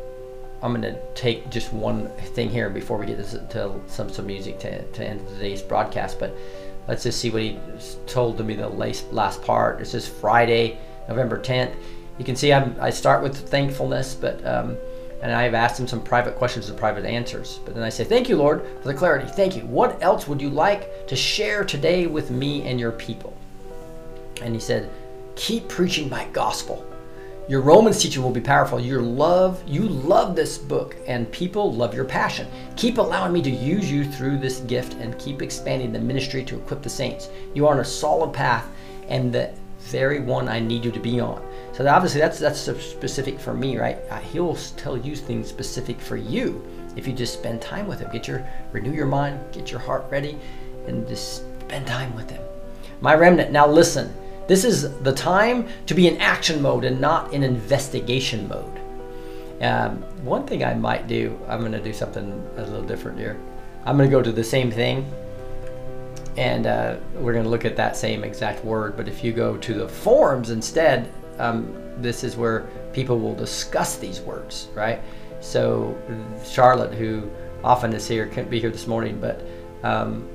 [0.61, 4.59] I'm gonna take just one thing here before we get this, to some some music
[4.59, 6.19] to, to end today's broadcast.
[6.19, 6.35] But
[6.87, 7.59] let's just see what he
[8.07, 9.79] told to me the last, last part.
[9.79, 11.75] This is Friday, November 10th.
[12.17, 14.77] You can see I'm, I start with thankfulness, but um,
[15.21, 17.59] and I've asked him some private questions and private answers.
[17.65, 19.27] But then I say, Thank you, Lord, for the clarity.
[19.27, 19.63] Thank you.
[19.63, 23.35] What else would you like to share today with me and your people?
[24.41, 24.89] And he said,
[25.35, 26.85] Keep preaching my gospel.
[27.47, 28.79] Your Romans teaching will be powerful.
[28.79, 32.47] Your love, you love this book, and people love your passion.
[32.75, 36.55] Keep allowing me to use you through this gift and keep expanding the ministry to
[36.55, 37.29] equip the saints.
[37.53, 38.65] You are on a solid path
[39.09, 41.39] and the very one I need you to be on.
[41.73, 43.99] So obviously that's that's specific for me, right?
[44.09, 48.11] Uh, He'll tell you things specific for you if you just spend time with him.
[48.11, 50.39] Get your renew your mind, get your heart ready,
[50.87, 52.41] and just spend time with him.
[53.01, 54.11] My remnant, now listen.
[54.47, 58.79] This is the time to be in action mode and not in investigation mode.
[59.61, 63.39] Um, one thing I might do, I'm going to do something a little different here.
[63.85, 65.11] I'm going to go to the same thing
[66.37, 68.97] and uh, we're going to look at that same exact word.
[68.97, 73.97] But if you go to the forums instead, um, this is where people will discuss
[73.97, 75.01] these words, right?
[75.39, 75.97] So
[76.43, 77.31] Charlotte, who
[77.63, 79.41] often is here, couldn't be here this morning, but
[79.83, 80.27] um,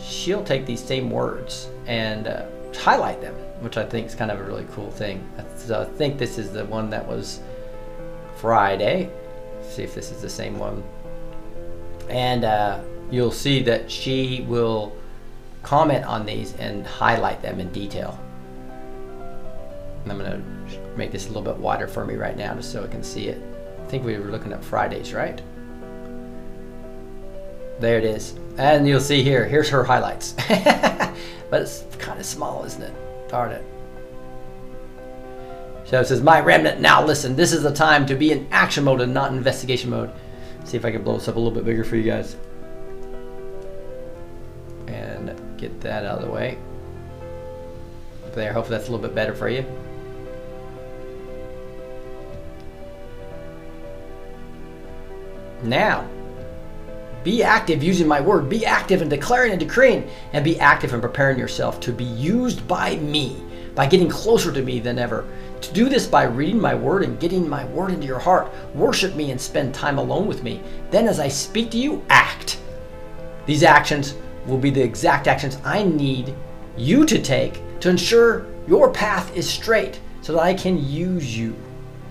[0.00, 2.46] she'll take these same words and uh,
[2.78, 5.26] highlight them, which I think is kind of a really cool thing.
[5.56, 7.40] So I think this is the one that was
[8.36, 9.10] Friday.
[9.62, 10.82] see if this is the same one.
[12.08, 12.80] And uh,
[13.10, 14.96] you'll see that she will
[15.62, 18.18] comment on these and highlight them in detail.
[20.04, 22.72] And I'm going to make this a little bit wider for me right now just
[22.72, 23.42] so I can see it.
[23.82, 25.40] I think we were looking at Fridays, right?
[27.80, 28.34] There it is.
[28.56, 30.34] And you'll see here, here's her highlights.
[31.50, 33.28] but it's kind of small, isn't it?
[33.28, 33.64] Darn it.
[35.84, 38.84] So it says, My remnant, now listen, this is the time to be in action
[38.84, 40.10] mode and not investigation mode.
[40.64, 42.36] See if I can blow this up a little bit bigger for you guys.
[44.86, 46.58] And get that out of the way.
[48.34, 49.64] There, hopefully that's a little bit better for you.
[55.62, 56.08] Now,
[57.24, 58.48] be active using my word.
[58.48, 62.66] Be active in declaring and decreeing, and be active in preparing yourself to be used
[62.68, 63.42] by me,
[63.74, 65.26] by getting closer to me than ever.
[65.60, 68.52] To do this by reading my word and getting my word into your heart.
[68.74, 70.62] Worship me and spend time alone with me.
[70.90, 72.60] Then, as I speak to you, act.
[73.46, 74.14] These actions
[74.46, 76.34] will be the exact actions I need
[76.76, 81.56] you to take to ensure your path is straight so that I can use you.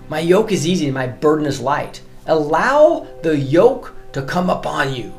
[0.10, 2.02] My yoke is easy and my burden is light.
[2.26, 5.14] Allow the yoke to come upon you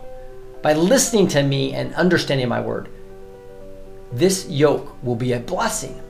[0.63, 2.89] by listening to me and understanding my word.
[4.13, 6.01] This yoke will be a blessing.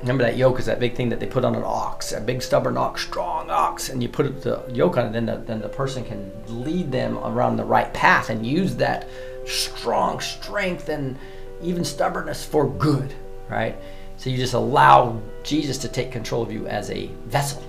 [0.00, 2.42] Remember that yoke is that big thing that they put on an ox, a big
[2.42, 5.68] stubborn ox, strong ox, and you put the yoke on it, then the, then the
[5.68, 9.08] person can lead them around the right path and use that
[9.46, 11.16] strong strength and
[11.62, 13.14] even stubbornness for good,
[13.48, 13.76] right?
[14.16, 17.62] So you just allow Jesus to take control of you as a vessel.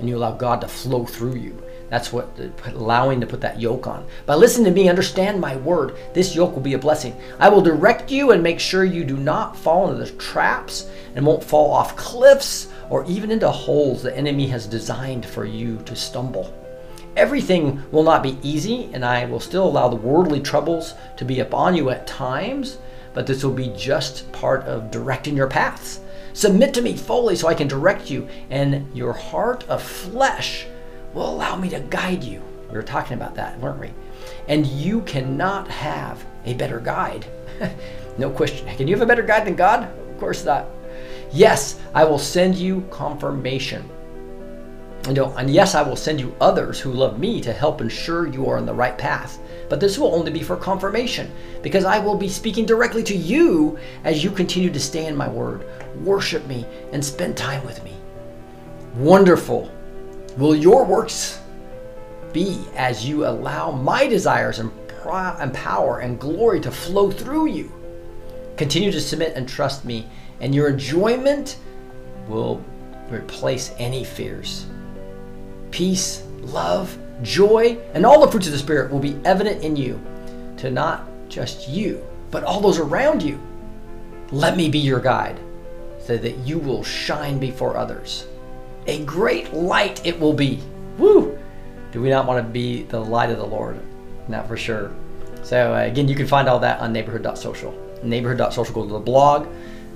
[0.00, 1.60] and you allow God to flow through you.
[1.90, 4.06] That's what the, allowing to put that yoke on.
[4.26, 5.96] By listening to me, understand my word.
[6.12, 7.16] This yoke will be a blessing.
[7.38, 11.24] I will direct you and make sure you do not fall into the traps and
[11.24, 15.96] won't fall off cliffs or even into holes the enemy has designed for you to
[15.96, 16.54] stumble.
[17.16, 21.40] Everything will not be easy, and I will still allow the worldly troubles to be
[21.40, 22.78] upon you at times,
[23.12, 26.00] but this will be just part of directing your paths.
[26.32, 30.66] Submit to me fully so I can direct you, and your heart of flesh
[31.14, 32.42] will allow me to guide you.
[32.68, 33.90] We were talking about that, weren't we?
[34.46, 37.26] And you cannot have a better guide.
[38.18, 38.66] no question.
[38.76, 39.84] Can you have a better guide than God?
[39.84, 40.66] Of course not.
[41.32, 43.88] Yes, I will send you confirmation.
[45.04, 48.26] And, don't- and yes, I will send you others who love me to help ensure
[48.26, 49.38] you are on the right path.
[49.68, 51.30] But this will only be for confirmation,
[51.62, 55.28] because I will be speaking directly to you as you continue to stay in my
[55.28, 55.66] word,
[56.02, 57.92] worship me, and spend time with me.
[58.96, 59.70] Wonderful
[60.38, 61.40] will your works
[62.32, 64.70] be as you allow my desires and,
[65.04, 67.72] and power and glory to flow through you.
[68.56, 70.06] Continue to submit and trust me,
[70.40, 71.58] and your enjoyment
[72.28, 72.62] will
[73.10, 74.66] replace any fears.
[75.70, 80.00] Peace, love, joy, and all the fruits of the Spirit will be evident in you
[80.58, 83.40] to not just you, but all those around you.
[84.30, 85.40] Let me be your guide
[86.00, 88.26] so that you will shine before others.
[88.88, 90.60] A great light it will be.
[90.96, 91.38] Woo!
[91.92, 93.78] Do we not want to be the light of the Lord?
[94.28, 94.90] Not for sure.
[95.42, 97.74] So, uh, again, you can find all that on neighborhood.social.
[98.02, 99.46] Neighborhood.social, go to the blog,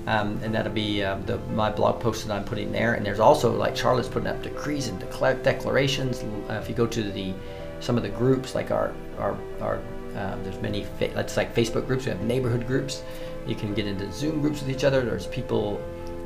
[0.05, 2.93] um, and that'll be um, the, my blog post that I'm putting there.
[2.93, 4.99] And there's also, like Charlotte's putting up decrees and
[5.43, 6.23] declarations.
[6.47, 7.33] Uh, if you go to the
[7.79, 9.77] some of the groups, like our, our, our
[10.15, 13.01] um, there's many, fa- that's like Facebook groups, we have neighborhood groups.
[13.47, 15.01] You can get into Zoom groups with each other.
[15.01, 15.81] There's people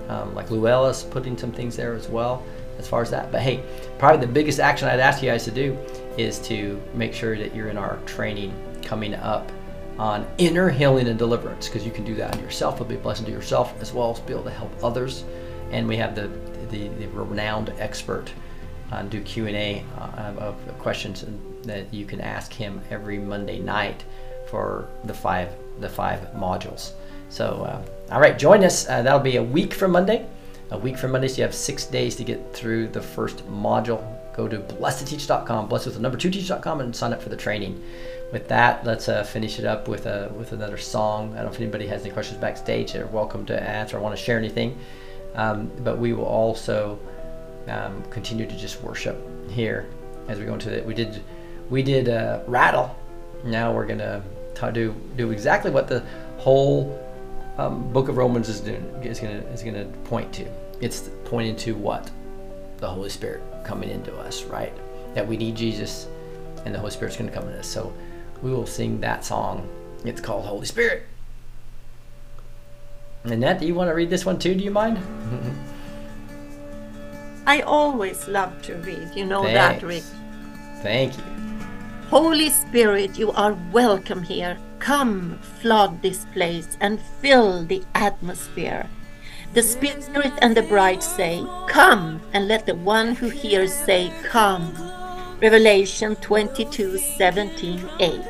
[0.09, 2.43] um, like Luella's putting some things there as well
[2.77, 3.31] as far as that.
[3.31, 3.63] But hey,
[3.97, 5.77] probably the biggest action I'd ask you guys to do
[6.17, 9.51] is to make sure that you're in our training coming up
[9.97, 12.75] on inner healing and deliverance because you can do that on yourself.
[12.75, 15.23] It'll be a blessing to yourself as well as be able to help others.
[15.71, 16.29] And we have the
[16.69, 18.29] the, the renowned expert
[18.91, 21.25] on do Q and A uh, of questions
[21.63, 24.03] that you can ask him every Monday night
[24.49, 25.49] for the five
[25.79, 26.91] the five modules.
[27.29, 28.87] So, uh, all right, join us.
[28.87, 30.25] Uh, that'll be a week from Monday.
[30.69, 34.03] A week from Monday, so you have six days to get through the first module.
[34.35, 37.81] Go to blessed2teach.com, blessed with the number two teach.com, and sign up for the training.
[38.33, 41.31] With that, let's uh, finish it up with a with another song.
[41.31, 42.91] I don't know if anybody has any questions backstage.
[42.91, 44.77] They're welcome to ask or want to share anything.
[45.35, 46.99] Um, but we will also
[47.69, 49.17] um, continue to just worship
[49.49, 49.87] here
[50.27, 50.85] as we go into it.
[50.85, 51.23] We did
[51.69, 52.93] we did uh, rattle.
[53.45, 54.21] Now we're gonna
[54.73, 56.03] do do exactly what the
[56.37, 57.06] whole
[57.57, 60.45] um, book of Romans is doing is gonna is gonna point to.
[60.79, 62.09] It's pointing to what
[62.77, 64.73] the Holy Spirit coming into us, right?
[65.15, 66.07] That we need Jesus,
[66.65, 67.67] and the Holy Spirit's gonna come into us.
[67.67, 67.93] So
[68.41, 69.67] we will sing that song.
[70.05, 71.03] It's called Holy Spirit.
[73.23, 74.53] Annette, do you want to read this one too?
[74.53, 74.99] Do you mind?
[77.47, 79.09] I always love to read.
[79.15, 80.03] You know that, Rick.
[80.81, 81.23] Thank you.
[82.09, 84.57] Holy Spirit, you are welcome here.
[84.79, 88.89] Come, flood this place and fill the atmosphere.
[89.53, 94.73] The Spirit and the bride say, Come, and let the one who hears say, Come.
[95.41, 98.21] Revelation 22 17 8.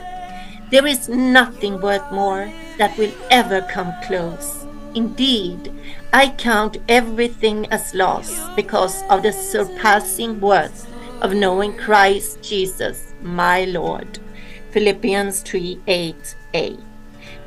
[0.69, 4.65] There is nothing worth more that will ever come close.
[4.95, 5.71] Indeed,
[6.11, 10.87] I count everything as loss because of the surpassing worth
[11.21, 14.19] of knowing Christ Jesus, my Lord.
[14.71, 16.77] Philippians 3 8 a.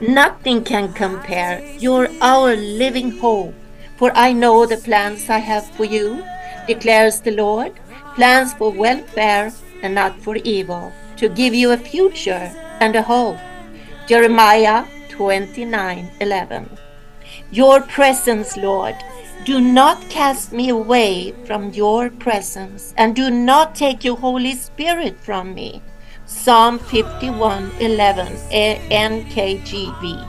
[0.00, 1.60] Nothing can compare.
[1.78, 3.54] You're our living hope.
[3.96, 6.24] For I know the plans I have for you,
[6.66, 7.78] declares the Lord
[8.14, 9.52] plans for welfare
[9.82, 13.38] and not for evil, to give you a future and a hope.
[14.06, 16.78] Jeremiah 29 11.
[17.50, 18.96] Your presence, Lord.
[19.44, 25.18] Do not cast me away from your presence, and do not take your Holy Spirit
[25.18, 25.80] from me.
[26.30, 30.26] Psalm 51 11 NKJV.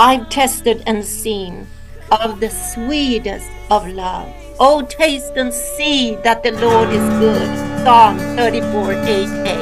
[0.00, 1.68] I've tested and seen
[2.10, 4.28] of the sweetest of love.
[4.58, 7.48] Oh, taste and see that the Lord is good.
[7.84, 9.56] Psalm 34 8a.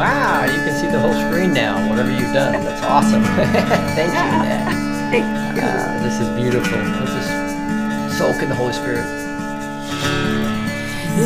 [0.00, 1.76] Wow, you can see the whole screen now.
[1.90, 3.22] Whatever you've done, that's awesome.
[3.94, 4.96] Thank you, Annette.
[5.60, 6.78] Uh, this is beautiful.
[6.78, 9.04] Let's just soak in the Holy Spirit.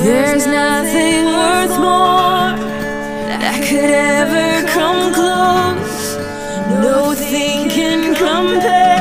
[0.02, 2.73] There's nothing worth more
[3.44, 6.16] that could ever come close.
[6.82, 8.93] Nothing can compare.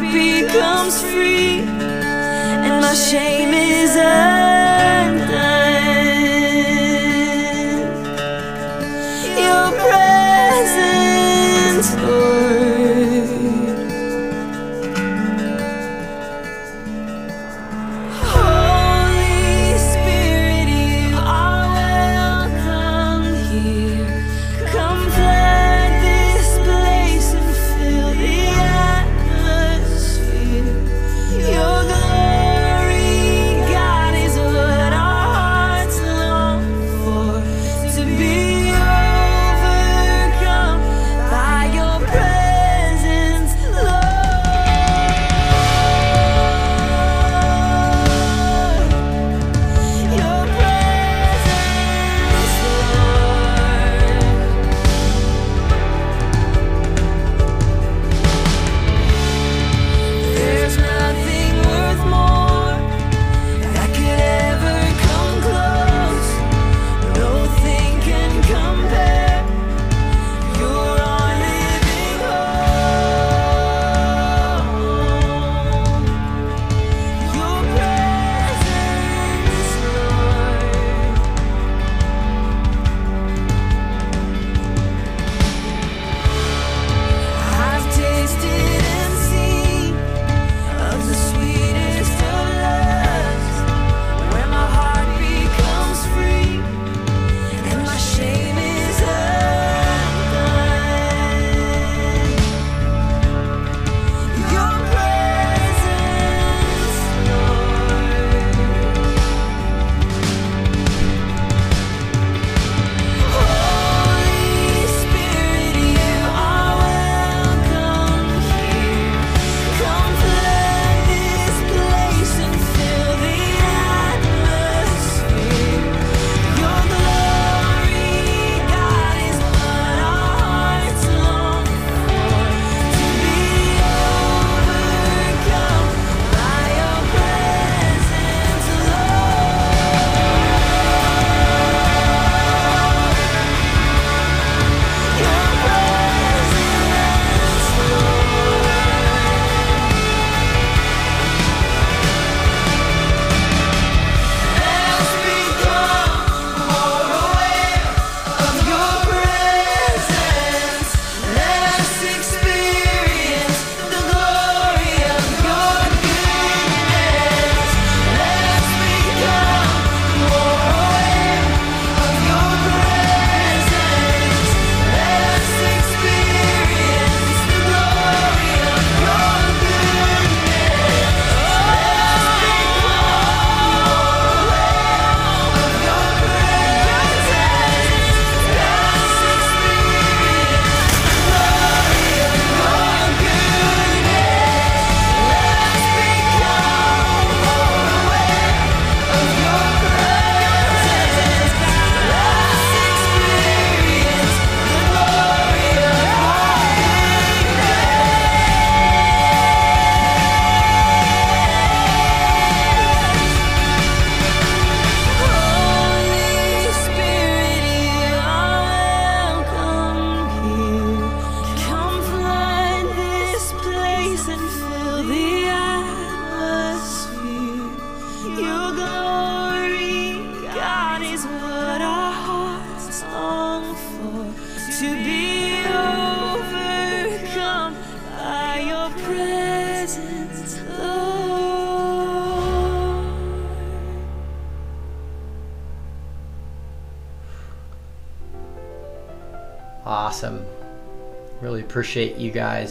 [0.00, 3.39] heart becomes free and my shame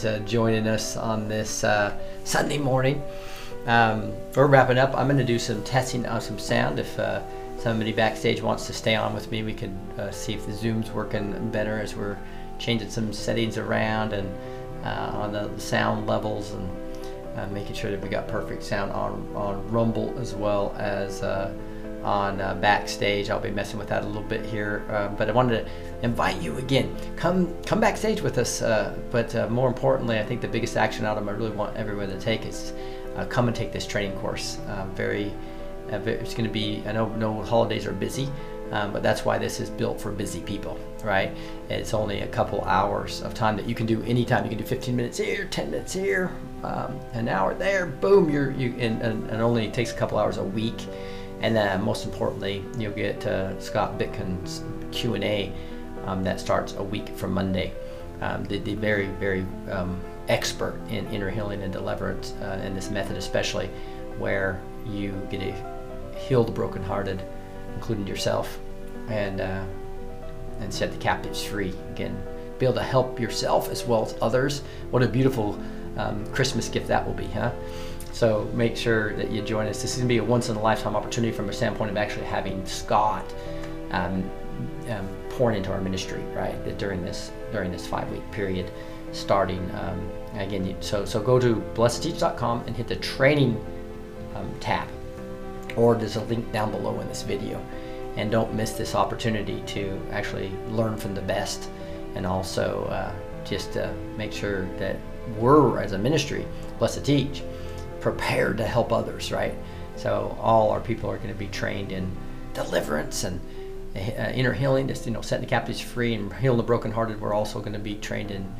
[0.00, 3.02] guys uh, joining us on this uh, Sunday morning.
[3.66, 4.96] Um, we're wrapping up.
[4.96, 6.78] I'm going to do some testing on some sound.
[6.78, 7.22] If uh,
[7.58, 10.90] somebody backstage wants to stay on with me, we can uh, see if the Zoom's
[10.90, 12.16] working better as we're
[12.58, 14.28] changing some settings around and
[14.84, 16.70] uh, on the sound levels and
[17.36, 21.22] uh, making sure that we got perfect sound on on Rumble as well as
[22.02, 23.30] on uh, backstage.
[23.30, 25.70] I'll be messing with that a little bit here, uh, but I wanted to
[26.02, 26.94] invite you again.
[27.16, 28.62] Come come backstage with us.
[28.62, 32.08] Uh, but uh, more importantly, I think the biggest action item I really want everyone
[32.08, 32.72] to take is
[33.16, 34.58] uh, come and take this training course.
[34.68, 35.32] Uh, very,
[35.92, 36.82] uh, it's going to be.
[36.86, 38.28] I know no holidays are busy.
[38.72, 41.36] Um, but that's why this is built for busy people, right?
[41.68, 44.44] It's only a couple hours of time that you can do anytime.
[44.44, 46.30] You can do 15 minutes here, 10 minutes here,
[46.62, 47.86] um, an hour there.
[47.86, 50.86] Boom, you're you and, and, and only takes a couple hours a week.
[51.40, 54.62] And then most importantly, you'll get uh, Scott Bitkin's
[54.92, 55.52] Q and A
[56.04, 57.72] um, that starts a week from Monday.
[58.20, 59.98] Um, the, the very very um,
[60.28, 63.70] expert in inner healing and deliverance, uh, in this method especially,
[64.18, 67.22] where you get to heal the brokenhearted,
[67.74, 68.58] including yourself,
[69.08, 69.64] and uh,
[70.60, 71.72] and set the captives free.
[71.92, 72.22] Again,
[72.58, 74.62] be able to help yourself as well as others.
[74.90, 75.58] What a beautiful
[75.96, 77.52] um, Christmas gift that will be, huh?
[78.12, 79.82] So make sure that you join us.
[79.82, 81.96] This is going to be a once in a lifetime opportunity from a standpoint of
[81.96, 83.24] actually having Scott
[83.92, 84.28] um,
[84.88, 86.54] um, pouring into our ministry, right?
[86.78, 88.70] During this during this five week period,
[89.12, 90.66] starting um, again.
[90.66, 93.64] You, so so go to blessed2teach.com and hit the training
[94.34, 94.88] um, tab,
[95.76, 97.64] or there's a link down below in this video,
[98.16, 101.70] and don't miss this opportunity to actually learn from the best,
[102.14, 103.12] and also uh,
[103.44, 104.96] just uh, make sure that
[105.38, 106.44] we're as a ministry,
[106.78, 107.42] Blessed to Teach,
[108.00, 109.54] prepared to help others, right?
[109.96, 112.10] So all our people are going to be trained in
[112.54, 113.40] deliverance and
[113.94, 117.20] uh, inner healing, just you know, setting the captives free and healing the brokenhearted.
[117.20, 118.52] We're also going to be trained in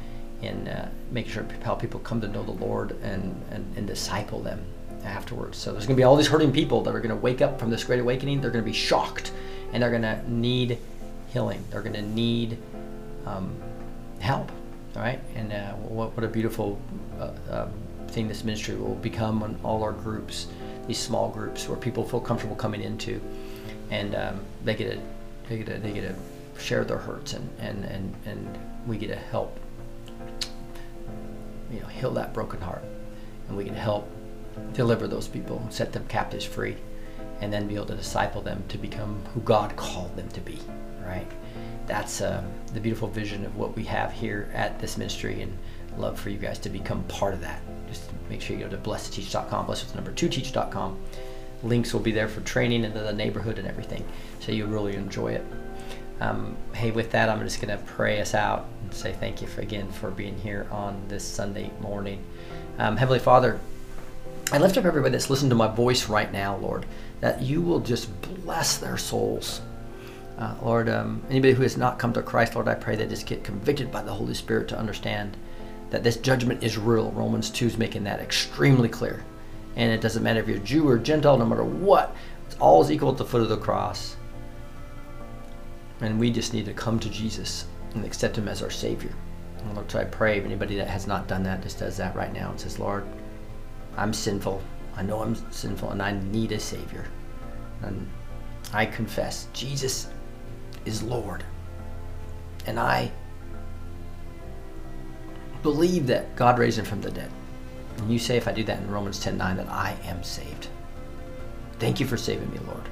[0.42, 4.40] in uh, making sure how people come to know the Lord and, and and disciple
[4.40, 4.64] them
[5.04, 5.58] afterwards.
[5.58, 7.58] So there's going to be all these hurting people that are going to wake up
[7.58, 8.40] from this great awakening.
[8.40, 9.32] They're going to be shocked,
[9.72, 10.78] and they're going to need
[11.32, 11.64] healing.
[11.70, 12.58] They're going to need
[13.26, 13.54] um,
[14.18, 14.50] help.
[14.96, 16.80] All right, and uh, what, what a beautiful
[17.20, 17.72] uh, um,
[18.10, 20.46] thing this ministry will become on all our groups,
[20.86, 23.20] these small groups where people feel comfortable coming into,
[23.90, 25.00] and um, they get to
[25.48, 29.08] they get to they get to share their hurts and and and and we get
[29.08, 29.58] to help
[31.70, 32.84] you know heal that broken heart,
[33.48, 34.08] and we can help
[34.72, 36.76] deliver those people, set them captives free,
[37.40, 40.58] and then be able to disciple them to become who God called them to be.
[41.04, 41.30] Right
[41.90, 45.58] that's um, the beautiful vision of what we have here at this ministry and
[45.98, 47.60] love for you guys to become part of that.
[47.88, 50.98] Just make sure you go to blessed2teach.com blessed with number two teach.com
[51.62, 54.04] links will be there for training into the neighborhood and everything.
[54.40, 55.44] So you'll really enjoy it.
[56.20, 59.48] Um, hey with that i'm just going to pray us out and say thank you
[59.48, 62.22] for, again for being here on this sunday morning.
[62.78, 63.58] Um, heavenly father
[64.52, 66.84] i lift up everybody that's listening to my voice right now lord
[67.20, 69.60] that you will just bless their souls.
[70.38, 73.26] Uh, Lord, um, anybody who has not come to Christ, Lord, I pray they just
[73.26, 75.36] get convicted by the Holy Spirit to understand
[75.90, 77.10] that this judgment is real.
[77.12, 79.24] Romans 2 is making that extremely clear.
[79.76, 82.14] And it doesn't matter if you're Jew or Gentile, no matter what,
[82.46, 84.16] it's all is equal at the foot of the cross.
[86.00, 89.12] And we just need to come to Jesus and accept Him as our Savior.
[89.58, 92.16] And Lord, so I pray if anybody that has not done that just does that
[92.16, 93.04] right now and says, Lord,
[93.96, 94.62] I'm sinful.
[94.96, 97.04] I know I'm sinful and I need a Savior.
[97.82, 98.08] And
[98.72, 100.08] I confess Jesus
[100.84, 101.44] is Lord.
[102.66, 103.10] And I
[105.62, 107.30] believe that God raised him from the dead.
[107.98, 110.68] And you say if I do that in Romans 10 9 that I am saved.
[111.78, 112.88] Thank you for saving me, Lord.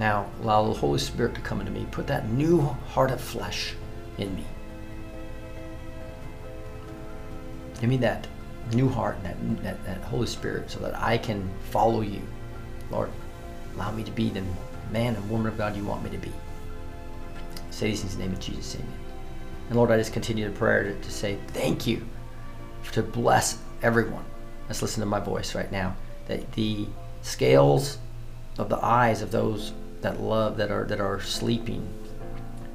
[0.00, 1.86] Now allow the Holy Spirit to come into me.
[1.90, 3.74] Put that new heart of flesh
[4.16, 4.44] in me.
[7.80, 8.26] Give me that
[8.72, 12.22] new heart, that, that, that Holy Spirit, so that I can follow you.
[12.90, 13.10] Lord,
[13.74, 14.42] allow me to be the
[14.90, 16.32] man and woman of God you want me to be.
[17.70, 18.97] Say these in the name of Jesus, amen.
[19.68, 22.06] And Lord, I just continue to pray to, to say thank you
[22.92, 24.24] to bless everyone
[24.66, 25.94] that's listening to my voice right now.
[26.26, 26.86] That the
[27.22, 27.98] scales
[28.58, 31.86] of the eyes of those that love that are that are sleeping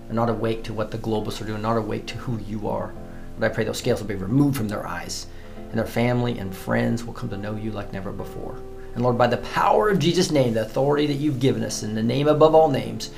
[0.09, 2.93] are not awake to what the globalists are doing, not awake to who you are.
[3.39, 5.27] But I pray those scales will be removed from their eyes,
[5.69, 8.57] and their family and friends will come to know you like never before.
[8.93, 11.95] And Lord, by the power of Jesus' name, the authority that you've given us, in
[11.95, 13.09] the name above all names,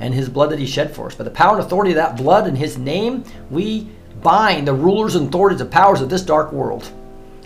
[0.00, 1.14] and his blood that he shed for us.
[1.14, 3.88] By the power and authority of that blood and his name, we
[4.22, 6.90] bind the rulers and authorities and powers of this dark world.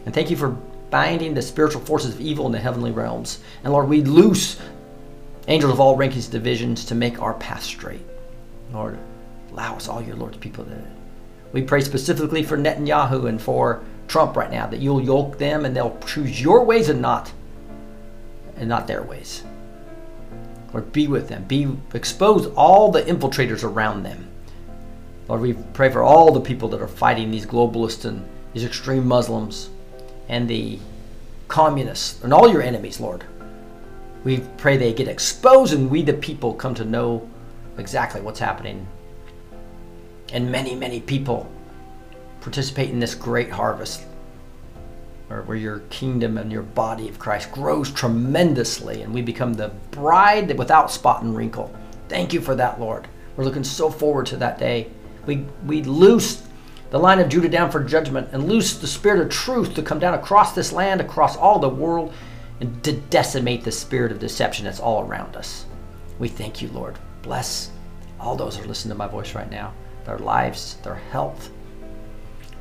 [0.05, 0.57] And thank you for
[0.91, 3.41] binding the spiritual forces of evil in the heavenly realms.
[3.63, 4.59] And Lord, we loose
[5.49, 8.01] angels of all rankings and divisions to make our path straight.
[8.73, 8.99] Lord,
[9.53, 10.83] allow us, all your Lord's people, to.
[11.53, 15.75] We pray specifically for Netanyahu and for Trump right now that you'll yoke them and
[15.75, 17.33] they'll choose your ways and not
[18.57, 19.45] and not their ways.
[20.73, 21.45] Lord, be with them.
[21.45, 24.29] Be expose all the infiltrators around them.
[25.29, 29.07] Lord, we pray for all the people that are fighting these globalists and these extreme
[29.07, 29.71] Muslims
[30.29, 30.79] and the
[31.49, 33.25] communists and all your enemies, Lord.
[34.25, 37.29] We pray they get exposed and we, the people, come to know
[37.79, 38.87] exactly what's happening.
[40.33, 41.51] And many, many people
[42.41, 44.05] participate in this great harvest
[45.31, 49.69] or where your kingdom and your body of Christ grows tremendously and we become the
[49.91, 51.75] bride without spot and wrinkle
[52.09, 53.07] Thank you for that, Lord.
[53.37, 54.91] We're looking so forward to that day.
[55.27, 56.43] We, we loose
[56.91, 59.99] the lion of Judah down for judgment and loose the spirit of truth to come
[59.99, 62.15] down across this land, across all the world,
[62.61, 65.67] and to decimate the spirit of deception that's all around us.
[66.19, 66.99] We thank you, Lord.
[67.23, 67.71] Bless
[68.19, 69.75] all those who are listening to my voice right now,
[70.05, 71.51] their lives, their health,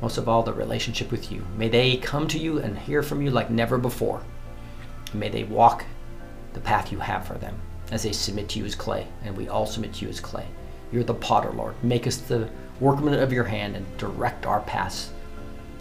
[0.00, 1.44] most of all, the relationship with you.
[1.56, 4.22] May they come to you and hear from you like never before.
[5.12, 5.84] May they walk
[6.54, 7.58] the path you have for them
[7.90, 10.46] as they submit to you as clay, and we all submit to you as clay.
[10.92, 11.74] You're the potter, Lord.
[11.82, 12.48] Make us the
[12.80, 15.10] workman of your hand and direct our paths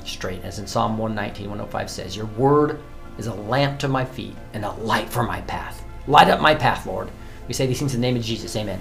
[0.05, 0.43] straight.
[0.43, 2.79] As in Psalm 119, 105 says, Your word
[3.17, 5.83] is a lamp to my feet and a light for my path.
[6.07, 7.09] Light up my path, Lord.
[7.47, 8.55] We say these things in the name of Jesus.
[8.55, 8.79] Amen.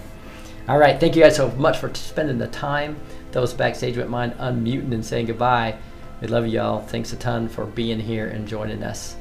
[0.69, 0.99] All right.
[0.99, 2.97] Thank you guys so much for spending the time.
[3.37, 5.77] Those backstage wouldn't mind unmuting and saying goodbye.
[6.23, 6.81] We love you all.
[6.81, 9.15] Thanks a ton for being here and joining us.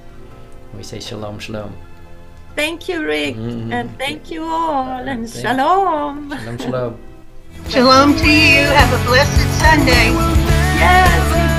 [0.73, 1.75] We say shalom, shalom.
[2.55, 3.73] Thank you, Rick, Mhm.
[3.73, 6.31] and thank you all, and Thank- shalom.
[6.31, 6.97] Shalom, shalom.
[7.67, 8.63] Shalom to you.
[8.79, 10.07] Have a blessed Sunday.
[10.79, 11.54] Yes,